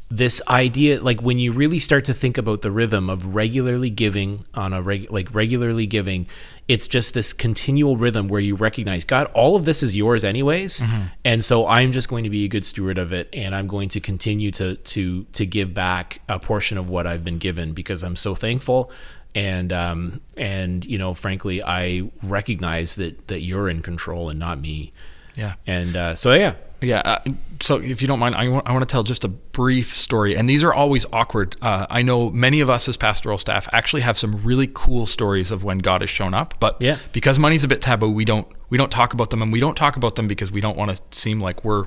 this 0.09 0.41
idea 0.47 1.01
like 1.01 1.21
when 1.21 1.39
you 1.39 1.53
really 1.53 1.81
start 1.81 2.05
to 2.05 2.15
think 2.15 2.39
about 2.39 2.63
the 2.63 2.71
rhythm 2.71 3.11
of 3.11 3.35
regularly 3.35 3.91
giving 3.91 4.45
on 4.55 4.73
a 4.73 4.81
reg, 4.81 5.11
like 5.11 5.35
regularly 5.35 5.85
giving 5.85 6.29
it's 6.69 6.87
just 6.87 7.13
this 7.13 7.33
continual 7.33 7.97
rhythm 7.97 8.29
where 8.29 8.41
you 8.41 8.55
recognize 8.55 9.05
god 9.05 9.29
all 9.35 9.57
of 9.57 9.65
this 9.65 9.83
is 9.83 9.97
yours 9.97 10.23
anyways 10.23 10.81
and 11.25 11.45
so 11.45 11.67
i'm 11.67 11.91
just 11.91 12.09
going 12.09 12.23
to 12.23 12.31
be 12.31 12.45
a 12.45 12.49
good 12.49 12.65
steward 12.65 12.99
of 12.99 13.13
it 13.13 13.29
and 13.33 13.53
i'm 13.53 13.67
going 13.67 13.89
to 13.89 13.99
continue 13.99 14.53
to 14.53 14.77
to 14.77 15.25
to 15.33 15.45
give 15.45 15.75
back 15.75 16.21
a 16.29 16.39
portion 16.39 16.79
of 16.79 16.89
what 16.89 17.05
i've 17.05 17.25
been 17.25 17.39
given 17.39 17.73
because 17.73 18.05
i'm 18.05 18.17
so 18.17 18.35
thankful. 18.35 18.91
And 19.35 19.71
um 19.71 20.21
and 20.39 20.83
you 20.87 20.97
know 20.97 21.13
frankly 21.13 21.63
i 21.63 22.11
recognize 22.23 22.95
that 22.95 23.29
that 23.29 23.41
you're 23.41 23.69
in 23.69 23.83
control 23.83 24.31
and 24.31 24.39
not 24.39 24.59
me. 24.59 24.93
Yeah. 25.35 25.55
and 25.67 25.95
uh, 25.95 26.15
so 26.15 26.33
yeah 26.33 26.55
Yeah. 26.87 27.03
Uh, 27.05 27.19
so 27.61 27.77
if 27.77 28.01
you 28.03 28.09
don't 28.09 28.19
mind, 28.19 28.35
I 28.35 28.49
want, 28.49 28.69
I 28.69 28.73
want 28.73 28.83
to 28.89 28.93
tell 28.93 29.03
just 29.03 29.25
a 29.25 29.29
brief 29.29 29.95
story. 29.97 30.37
And 30.37 30.49
these 30.49 30.63
are 30.63 30.73
always 30.73 31.07
awkward. 31.13 31.57
Uh, 31.63 31.87
I 31.91 32.03
know 32.03 32.31
many 32.31 32.61
of 32.61 32.69
us 32.71 32.89
as 32.89 32.97
pastoral 32.97 33.39
staff 33.39 33.69
actually 33.73 34.03
have 34.03 34.17
some 34.19 34.43
really 34.43 34.69
cool 34.73 35.07
stories 35.07 35.51
of 35.51 35.65
when 35.65 35.79
God 35.79 36.01
has 36.03 36.11
shown 36.11 36.35
up. 36.35 36.55
But 36.61 36.77
Yeah. 36.81 36.99
because 37.13 37.39
money's 37.39 37.65
a 37.65 37.69
bit 37.69 37.81
taboo, 37.81 38.11
we 38.11 38.25
don't 38.25 38.47
we 38.69 38.77
don't 38.79 38.91
talk 38.91 39.13
about 39.15 39.31
them, 39.31 39.43
and 39.43 39.53
we 39.53 39.61
don't 39.61 39.77
talk 39.77 39.97
about 39.97 40.17
them 40.17 40.27
because 40.27 40.51
we 40.53 40.61
don't 40.61 40.77
want 40.77 40.91
to 40.97 41.19
seem 41.19 41.41
like 41.41 41.65
we're 41.65 41.87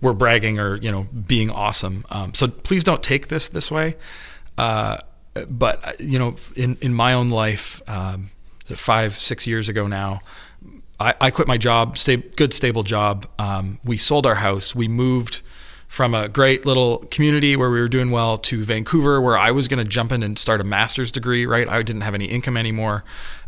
we're 0.00 0.12
bragging 0.12 0.58
or 0.58 0.76
you 0.76 0.90
know 0.92 1.06
being 1.26 1.50
awesome. 1.50 2.04
Um, 2.10 2.34
so 2.34 2.48
please 2.48 2.84
don't 2.84 3.02
take 3.02 3.28
this 3.28 3.48
this 3.48 3.70
way. 3.70 3.96
Uh, 4.58 4.98
but 5.48 5.86
uh, 5.86 5.92
you 6.00 6.18
know, 6.18 6.36
in 6.54 6.76
in 6.80 6.92
my 6.94 7.12
own 7.14 7.28
life, 7.28 7.80
um, 7.88 8.30
five 8.66 9.14
six 9.14 9.46
years 9.46 9.68
ago 9.68 9.86
now. 9.86 10.20
I, 10.98 11.14
I 11.20 11.30
quit 11.30 11.46
my 11.46 11.58
job, 11.58 11.98
sta- 11.98 12.22
good 12.36 12.54
stable 12.54 12.82
job. 12.82 13.26
Um, 13.38 13.78
we 13.84 13.96
sold 13.96 14.26
our 14.26 14.36
house. 14.36 14.74
We 14.74 14.88
moved 14.88 15.42
from 15.88 16.14
a 16.14 16.28
great 16.28 16.66
little 16.66 16.98
community 17.10 17.54
where 17.54 17.70
we 17.70 17.80
were 17.80 17.88
doing 17.88 18.10
well 18.10 18.36
to 18.36 18.64
Vancouver, 18.64 19.20
where 19.20 19.38
I 19.38 19.50
was 19.50 19.68
going 19.68 19.78
to 19.78 19.88
jump 19.88 20.10
in 20.10 20.22
and 20.22 20.38
start 20.38 20.60
a 20.60 20.64
master's 20.64 21.12
degree. 21.12 21.46
Right, 21.46 21.68
I 21.68 21.82
didn't 21.82 22.02
have 22.02 22.14
any 22.14 22.26
income 22.26 22.56
anymore, 22.56 23.04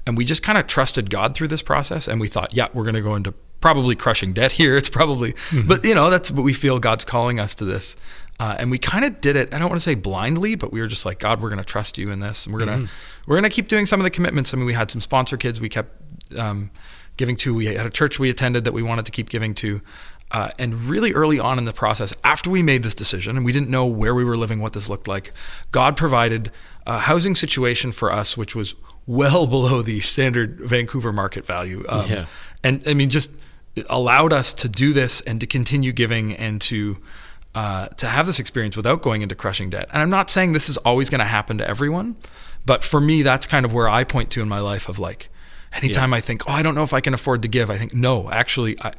and 0.07 0.17
we 0.17 0.25
just 0.25 0.43
kind 0.43 0.59
of 0.59 0.67
trusted 0.67 1.11
God 1.11 1.35
through 1.35 1.49
this 1.49 1.63
process. 1.63 2.07
And 2.07 2.21
we 2.21 2.29
thought, 2.29 2.55
yeah, 2.55 2.69
we're 2.73 2.85
going 2.85 2.95
to 2.95 3.01
go 3.01 3.15
into 3.15 3.33
probably 3.61 3.97
crushing 3.97 4.33
debt 4.33 4.53
here. 4.53 4.77
It's 4.79 4.91
probably, 4.91 5.35
but 5.67 5.85
you 5.85 5.95
know, 5.95 6.11
that's 6.11 6.31
what 6.31 6.45
we 6.45 6.53
feel 6.53 6.79
God's 6.79 7.05
calling 7.05 7.41
us 7.41 7.55
to 7.57 7.65
this. 7.65 7.97
Uh, 8.41 8.55
and 8.59 8.71
we 8.71 8.79
kind 8.79 9.05
of 9.05 9.21
did 9.21 9.35
it. 9.35 9.53
I 9.53 9.59
don't 9.59 9.69
want 9.69 9.81
to 9.81 9.85
say 9.85 9.97
blindly, 9.97 10.55
but 10.55 10.73
we 10.73 10.81
were 10.81 10.87
just 10.87 11.05
like, 11.05 11.19
God, 11.19 11.43
we're 11.43 11.49
going 11.49 11.59
to 11.59 11.65
trust 11.65 11.99
you 11.99 12.11
in 12.13 12.21
this, 12.21 12.47
and 12.47 12.55
we're 12.55 12.61
gonna 12.65 12.87
we're 13.27 13.37
gonna 13.37 13.51
keep 13.51 13.67
doing 13.67 13.85
some 13.85 13.99
of 13.99 14.05
the 14.05 14.11
commitments. 14.11 14.55
I 14.55 14.59
mean, 14.59 14.67
we 14.67 14.75
had 14.75 14.93
some 14.93 15.01
sponsor 15.01 15.37
kids. 15.37 15.61
We 15.61 15.69
kept 15.69 15.91
um, 16.39 16.71
giving 17.19 17.37
to. 17.37 17.55
We 17.55 17.67
had 17.67 17.85
a 17.85 17.91
church 17.91 18.19
we 18.19 18.31
attended 18.31 18.65
that 18.65 18.73
we 18.73 18.83
wanted 18.83 19.05
to 19.07 19.13
keep 19.13 19.29
giving 19.29 19.55
to. 19.55 19.83
Uh, 20.31 20.51
and 20.59 20.75
really 20.83 21.13
early 21.13 21.41
on 21.41 21.57
in 21.59 21.65
the 21.65 21.73
process, 21.73 22.13
after 22.23 22.51
we 22.51 22.63
made 22.63 22.83
this 22.83 22.95
decision 22.95 23.37
and 23.37 23.47
we 23.47 23.53
didn't 23.53 23.71
know 23.71 23.87
where 23.87 24.15
we 24.15 24.25
were 24.25 24.37
living, 24.37 24.61
what 24.61 24.75
this 24.75 24.89
looked 24.89 25.09
like, 25.09 25.33
God 25.71 25.97
provided 25.97 26.51
a 26.87 26.99
housing 26.99 27.35
situation 27.35 27.93
for 27.93 28.13
us, 28.13 28.37
which 28.37 28.55
was 28.55 28.75
well 29.07 29.47
below 29.57 29.83
the 29.83 30.01
standard 30.01 30.61
Vancouver 30.61 31.13
market 31.13 31.47
value. 31.47 31.85
Um, 31.89 32.09
Yeah. 32.09 32.27
And 32.63 32.83
I 32.87 32.95
mean, 32.95 33.09
just 33.09 33.31
allowed 33.89 34.33
us 34.33 34.53
to 34.53 34.69
do 34.69 34.93
this 34.93 35.21
and 35.23 35.41
to 35.41 35.47
continue 35.47 35.93
giving 35.93 36.35
and 36.35 36.61
to 36.63 36.99
uh, 37.55 37.89
to 37.89 38.07
have 38.07 38.27
this 38.27 38.39
experience 38.39 38.77
without 38.77 39.03
going 39.03 39.23
into 39.23 39.35
crushing 39.35 39.71
debt. 39.71 39.89
And 39.93 40.03
I'm 40.03 40.11
not 40.11 40.31
saying 40.31 40.53
this 40.53 40.69
is 40.69 40.77
always 40.79 41.11
going 41.11 41.21
to 41.21 41.25
happen 41.25 41.59
to 41.59 41.69
everyone, 41.69 42.17
but 42.67 42.85
for 42.85 43.01
me, 43.01 43.23
that's 43.23 43.47
kind 43.47 43.65
of 43.65 43.73
where 43.73 43.89
I 43.89 44.05
point 44.05 44.31
to 44.33 44.43
in 44.43 44.49
my 44.49 44.61
life 44.61 44.89
of 44.89 44.99
like, 44.99 45.29
anytime 45.73 46.15
I 46.15 46.21
think, 46.21 46.49
oh, 46.49 46.53
I 46.53 46.63
don't 46.63 46.75
know 46.75 46.85
if 46.85 46.93
I 46.93 47.01
can 47.01 47.15
afford 47.15 47.43
to 47.43 47.49
give, 47.49 47.71
I 47.71 47.77
think, 47.77 47.95
no, 47.95 48.31
actually, 48.31 48.81
I, 48.81 48.93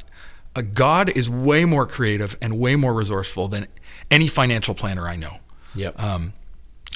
a 0.55 0.63
God 0.63 1.10
is 1.10 1.29
way 1.29 1.65
more 1.65 1.86
creative 1.86 2.38
and 2.41 2.60
way 2.60 2.75
more 2.75 2.93
resourceful 2.93 3.47
than 3.47 3.67
any 4.10 4.27
financial 4.27 4.73
planner 4.73 5.08
I 5.08 5.15
know. 5.15 5.38
Yep. 5.75 6.01
Um, 6.01 6.34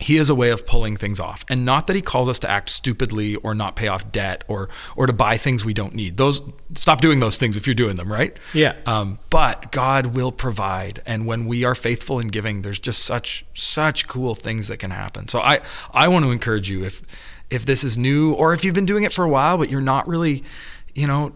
he 0.02 0.16
has 0.16 0.28
a 0.30 0.36
way 0.36 0.50
of 0.50 0.66
pulling 0.66 0.98
things 0.98 1.20
off, 1.20 1.46
and 1.50 1.64
not 1.64 1.86
that 1.86 1.96
he 1.96 2.02
calls 2.02 2.28
us 2.28 2.40
to 2.40 2.50
act 2.50 2.72
stupidly 2.72 3.36
or 3.38 3.54
not 3.54 3.76
pay 3.76 3.88
off 3.88 4.12
debt 4.12 4.44
or 4.48 4.68
or 4.96 5.06
to 5.06 5.14
buy 5.14 5.38
things 5.38 5.64
we 5.64 5.74
don't 5.74 5.94
need. 5.94 6.18
Those 6.18 6.42
stop 6.74 7.00
doing 7.00 7.20
those 7.20 7.38
things 7.38 7.56
if 7.58 7.68
you're 7.68 7.76
doing 7.76 7.96
them, 7.96 8.12
right? 8.12 8.36
Yeah. 8.54 8.76
Um, 8.88 9.20
but 9.30 9.72
God 9.72 10.08
will 10.08 10.32
provide, 10.32 11.04
and 11.06 11.28
when 11.28 11.46
we 11.46 11.64
are 11.64 11.76
faithful 11.76 12.20
in 12.20 12.30
giving, 12.30 12.64
there's 12.64 12.80
just 12.80 13.04
such 13.04 13.46
such 13.54 14.08
cool 14.08 14.34
things 14.34 14.68
that 14.68 14.78
can 14.78 14.90
happen. 14.90 15.28
So 15.28 15.40
I 15.40 15.60
I 15.94 16.08
want 16.08 16.26
to 16.26 16.32
encourage 16.32 16.72
you 16.72 16.84
if 16.84 17.04
if 17.54 17.66
this 17.66 17.84
is 17.84 17.98
new 17.98 18.34
or 18.34 18.54
if 18.54 18.63
you've 18.63 18.74
been 18.74 18.86
doing 18.86 19.04
it 19.04 19.13
for 19.13 19.24
a 19.24 19.30
while 19.30 19.58
but 19.58 19.70
you're 19.70 19.82
not 19.82 20.08
really, 20.08 20.44
you 20.96 21.08
know, 21.08 21.34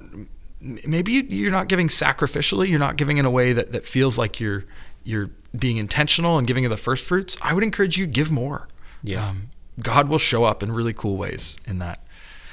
maybe 0.86 1.12
you- 1.14 1.28
you're 1.30 1.52
not 1.52 1.68
giving 1.68 1.88
sacrificially, 1.88 2.68
you're 2.70 2.80
not 2.80 2.96
giving 2.98 3.18
in 3.18 3.26
a 3.26 3.30
way 3.32 3.54
that 3.54 3.72
that 3.72 3.86
feels 3.86 4.18
like 4.18 4.40
you're 4.40 4.66
you're 5.04 5.30
being 5.58 5.78
intentional 5.78 6.38
and 6.38 6.46
giving 6.48 6.66
of 6.66 6.72
the 6.72 6.78
first 6.78 7.06
fruits. 7.06 7.38
I 7.42 7.54
would 7.54 7.64
encourage 7.64 7.98
you 7.98 8.06
give 8.06 8.30
more. 8.32 8.68
Yeah. 9.04 9.30
Um, 9.30 9.50
God 9.82 10.10
will 10.10 10.18
show 10.20 10.44
up 10.44 10.62
in 10.62 10.72
really 10.72 10.92
cool 10.94 11.16
ways 11.18 11.58
in 11.66 11.80
that. 11.80 12.06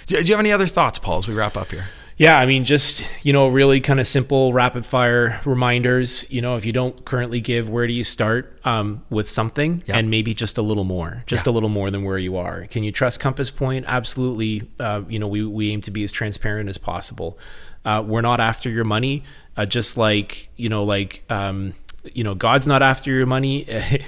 Do 0.06 0.14
you 0.14 0.30
have 0.32 0.38
any 0.40 0.52
other 0.52 0.66
thoughts, 0.66 0.98
Paul, 0.98 1.18
as 1.18 1.26
we 1.28 1.34
wrap 1.34 1.56
up 1.56 1.70
here? 1.72 1.88
Yeah, 2.16 2.38
I 2.38 2.46
mean, 2.46 2.64
just 2.64 3.04
you 3.24 3.32
know, 3.32 3.48
really 3.48 3.80
kind 3.80 3.98
of 3.98 4.06
simple, 4.06 4.52
rapid 4.52 4.86
fire 4.86 5.40
reminders. 5.44 6.30
You 6.30 6.42
know, 6.42 6.56
if 6.56 6.64
you 6.64 6.72
don't 6.72 7.04
currently 7.04 7.40
give, 7.40 7.68
where 7.68 7.86
do 7.88 7.92
you 7.92 8.04
start 8.04 8.56
um, 8.64 9.02
with 9.10 9.28
something, 9.28 9.82
Yeah. 9.86 9.96
and 9.98 10.10
maybe 10.10 10.32
just 10.32 10.56
a 10.56 10.62
little 10.62 10.84
more, 10.84 11.22
just 11.26 11.46
Yeah. 11.46 11.50
a 11.50 11.54
little 11.54 11.68
more 11.68 11.90
than 11.90 12.04
where 12.04 12.18
you 12.18 12.36
are. 12.36 12.66
Can 12.66 12.84
you 12.84 12.92
trust 12.92 13.18
Compass 13.18 13.50
Point? 13.50 13.84
Absolutely. 13.88 14.62
Uh, 14.78 15.02
you 15.08 15.18
know, 15.18 15.26
we 15.26 15.44
we 15.44 15.70
aim 15.72 15.80
to 15.82 15.90
be 15.90 16.04
as 16.04 16.12
transparent 16.12 16.68
as 16.68 16.78
possible. 16.78 17.36
Uh, 17.84 18.02
we're 18.06 18.22
not 18.22 18.40
after 18.40 18.70
your 18.70 18.84
money, 18.84 19.24
uh, 19.56 19.66
just 19.66 19.96
like 19.96 20.48
you 20.56 20.68
know, 20.68 20.82
like. 20.84 21.24
Um, 21.28 21.74
you 22.12 22.22
know 22.22 22.34
god's 22.34 22.66
not 22.66 22.82
after 22.82 23.10
your 23.10 23.24
money 23.24 23.66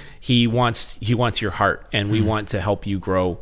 he 0.19 0.45
wants 0.45 0.99
he 1.01 1.15
wants 1.15 1.41
your 1.41 1.49
heart 1.49 1.87
and 1.91 2.11
we 2.11 2.21
want 2.21 2.47
to 2.47 2.61
help 2.61 2.85
you 2.85 2.99
grow 2.99 3.39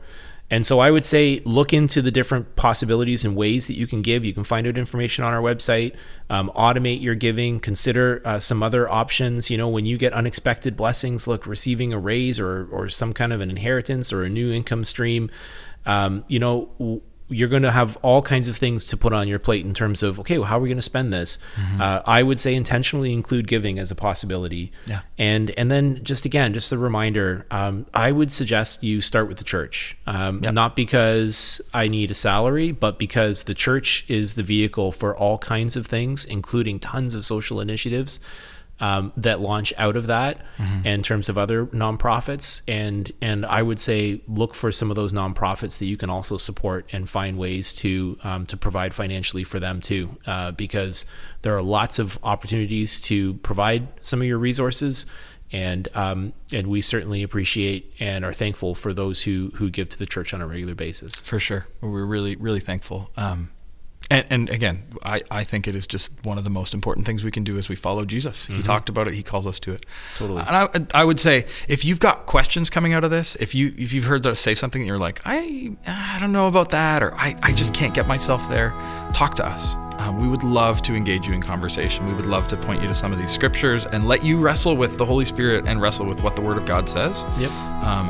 and 0.49 0.65
so 0.65 0.79
I 0.79 0.91
would 0.91 1.05
say 1.05 1.41
look 1.43 1.73
into 1.73 2.01
the 2.01 2.12
different 2.12 2.55
possibilities 2.55 3.25
and 3.25 3.36
ways 3.36 3.65
that 3.67 3.73
you 3.73 3.88
can 3.88 4.01
give. 4.01 4.23
You 4.23 4.34
can 4.34 4.43
find 4.43 4.67
out 4.67 4.77
information 4.77 5.23
on 5.23 5.34
our 5.34 5.41
website. 5.41 5.95
Um, 6.29 6.51
automate 6.55 7.01
your 7.01 7.15
giving. 7.15 7.60
Consider 7.60 8.21
uh, 8.23 8.39
some 8.39 8.62
other 8.62 8.88
options. 8.89 9.49
You 9.49 9.58
know, 9.58 9.69
when 9.69 9.86
you 9.86 9.97
get 9.97 10.13
unexpected 10.13 10.77
blessings, 10.77 11.27
look, 11.27 11.47
receiving 11.47 11.93
a 11.93 11.99
raise 11.99 12.39
or 12.39 12.67
or 12.71 12.89
some 12.89 13.12
kind 13.12 13.34
of 13.34 13.41
an 13.41 13.49
inheritance 13.49 14.13
or 14.13 14.23
a 14.23 14.29
new 14.29 14.51
income 14.51 14.84
stream. 14.86 15.31
Um, 15.86 16.25
you 16.27 16.39
know. 16.39 17.01
You're 17.27 17.47
going 17.49 17.63
to 17.63 17.71
have 17.71 17.97
all 18.03 18.21
kinds 18.21 18.47
of 18.47 18.55
things 18.55 18.85
to 18.88 18.97
put 18.97 19.11
on 19.11 19.27
your 19.27 19.39
plate 19.39 19.65
in 19.65 19.73
terms 19.73 20.03
of 20.03 20.19
okay, 20.19 20.38
well, 20.38 20.45
how 20.47 20.57
are 20.57 20.61
we 20.61 20.69
going 20.69 20.77
to 20.77 20.81
spend 20.83 21.11
this? 21.11 21.39
Uh, 21.79 22.01
I 22.05 22.21
would 22.21 22.39
say 22.39 22.53
intentionally 22.53 23.13
include 23.13 23.47
giving 23.47 23.79
as 23.79 23.89
a 23.89 23.95
possibility, 23.95 24.71
Yeah. 24.85 25.01
and 25.17 25.49
and 25.57 25.71
then 25.71 26.03
just 26.03 26.25
again, 26.25 26.53
just 26.53 26.71
a 26.71 26.77
reminder, 26.77 27.45
um, 27.49 27.88
I 27.95 28.11
would 28.11 28.31
suggest 28.31 28.83
you 28.83 29.01
start 29.01 29.27
with 29.27 29.38
the 29.38 29.43
church, 29.43 29.97
um, 30.05 30.39
not 30.41 30.75
because 30.75 31.61
I 31.73 31.88
need 31.88 32.11
a 32.11 32.13
salary, 32.13 32.71
but 32.71 32.99
because 32.99 33.43
the 33.43 33.55
church 33.55 34.05
is 34.07 34.35
the 34.35 34.43
vehicle 34.43 34.91
for 34.91 35.15
all 35.17 35.39
kinds 35.39 35.75
of 35.75 35.88
things, 35.88 36.25
including 36.25 36.79
tons 36.79 37.15
of 37.15 37.25
social 37.25 37.59
initiatives. 37.59 38.19
Um, 38.79 39.13
that 39.17 39.39
launch 39.39 39.73
out 39.77 39.95
of 39.95 40.07
that 40.07 40.41
in 40.83 41.01
terms 41.01 41.29
of 41.29 41.38
other 41.38 41.67
nonprofits 41.67 42.61
and 42.67 43.11
and 43.21 43.45
I 43.45 43.61
would 43.61 43.79
say 43.79 44.21
look 44.27 44.53
for 44.53 44.71
some 44.71 44.89
of 44.89 44.95
those 44.95 45.13
nonprofits 45.13 45.79
that 45.79 45.85
you 45.85 45.97
can 45.97 46.09
also 46.09 46.38
support 46.38 46.85
and 46.91 47.09
find 47.09 47.38
ways 47.38 47.73
to 47.75 48.17
um, 48.23 48.45
to 48.47 48.57
provide 48.57 48.93
financially 48.93 49.43
for 49.43 49.59
them 49.59 49.79
too 49.79 50.17
uh, 50.27 50.51
because 50.51 51.05
there 51.41 51.55
are 51.55 51.61
lots 51.61 51.99
of 51.99 52.19
opportunities 52.23 52.99
to 53.01 53.35
provide 53.35 53.88
some 54.01 54.21
of 54.21 54.27
your 54.27 54.38
resources 54.38 55.05
and 55.51 55.88
um, 55.95 56.33
and 56.51 56.67
we 56.67 56.81
certainly 56.81 57.23
appreciate 57.23 57.93
and 57.99 58.25
are 58.25 58.33
thankful 58.33 58.75
for 58.75 58.93
those 58.93 59.21
who 59.23 59.51
who 59.55 59.69
give 59.69 59.89
to 59.89 59.99
the 59.99 60.05
church 60.05 60.33
on 60.33 60.41
a 60.41 60.47
regular 60.47 60.75
basis 60.75 61.21
For 61.21 61.39
sure. 61.39 61.67
We're 61.81 62.05
really, 62.05 62.35
really 62.35 62.59
thankful. 62.59 63.09
Um, 63.15 63.51
and, 64.12 64.26
and 64.30 64.50
again, 64.50 64.84
I, 65.04 65.22
I 65.32 65.44
think 65.44 65.68
it 65.68 65.76
is 65.76 65.88
just 65.88 66.12
one 66.24 66.38
of 66.38 66.44
the 66.44 66.50
most 66.50 66.74
important 66.74 67.06
things 67.06 67.24
we 67.24 67.32
can 67.32 67.44
do 67.44 67.58
as 67.58 67.70
we 67.70 67.76
follow 67.76 68.06
Jesus. 68.06 68.46
He 68.48 68.62
talked 68.62 68.89
about 68.89 69.08
it. 69.08 69.13
He 69.15 69.24
calls 69.24 69.48
us 69.48 69.60
to 69.62 69.72
it. 69.72 69.86
Totally. 70.18 70.44
And 70.46 70.89
I, 70.94 71.02
I 71.02 71.04
would 71.04 71.20
say 71.20 71.46
if 71.68 71.84
you've 71.84 72.00
got 72.00 72.26
questions 72.26 72.70
coming 72.70 72.94
out 72.94 73.04
of 73.04 73.12
this, 73.12 73.36
if 73.38 73.56
you 73.56 73.74
if 73.78 73.94
you've 73.94 74.06
heard 74.06 74.26
us 74.28 74.39
say 74.39 74.54
something 74.54 74.82
and 74.82 74.88
you're 74.88 74.98
like, 74.98 75.22
I 75.26 75.76
I 75.88 76.18
don't 76.20 76.32
know 76.32 76.48
about 76.48 76.70
that, 76.70 77.02
or 77.02 77.13
I, 77.15 77.36
I 77.41 77.52
just 77.52 77.74
can't 77.74 77.94
get 77.94 78.08
myself 78.08 78.48
there, 78.50 78.72
talk 79.13 79.36
to 79.36 79.46
us. 79.46 79.76
Um, 79.98 80.22
we 80.22 80.28
would 80.28 80.44
love 80.44 80.82
to 80.84 80.94
engage 80.94 81.26
you 81.26 81.34
in 81.34 81.41
conversation. 81.41 82.06
We 82.06 82.13
would 82.13 82.26
love 82.26 82.48
to 82.50 82.58
point 82.58 82.82
you 82.82 82.88
to 82.88 82.94
some 82.94 83.13
of 83.13 83.18
these 83.18 83.32
scriptures 83.32 83.86
and 83.86 84.08
let 84.08 84.26
you 84.26 84.38
wrestle 84.38 84.76
with 84.76 84.98
the 84.98 85.06
Holy 85.06 85.24
Spirit 85.26 85.68
and 85.68 85.82
wrestle 85.82 86.06
with 86.06 86.22
what 86.22 86.36
the 86.36 86.41
Word 86.41 86.58
of 86.58 86.65
God 86.65 86.89
says. 86.89 87.26
Yep. 87.39 87.50
Um, 87.82 88.10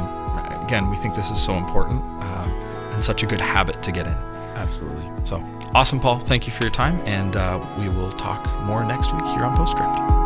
again, 0.63 0.89
we 0.89 0.95
think 0.95 1.13
this 1.13 1.29
is 1.29 1.41
so 1.41 1.53
important 1.53 2.01
um, 2.01 2.49
and 2.91 3.03
such 3.03 3.21
a 3.21 3.27
good 3.27 3.39
habit 3.39 3.83
to 3.83 3.91
get 3.91 4.07
in. 4.07 4.34
Absolutely 4.55 5.09
So 5.23 5.43
awesome, 5.73 5.99
Paul. 5.99 6.19
Thank 6.19 6.47
you 6.47 6.53
for 6.53 6.63
your 6.63 6.71
time, 6.71 7.01
and 7.05 7.35
uh, 7.35 7.65
we 7.77 7.89
will 7.89 8.11
talk 8.11 8.47
more 8.63 8.83
next 8.83 9.13
week 9.13 9.25
here 9.25 9.43
on 9.43 9.55
Postscript. 9.55 10.24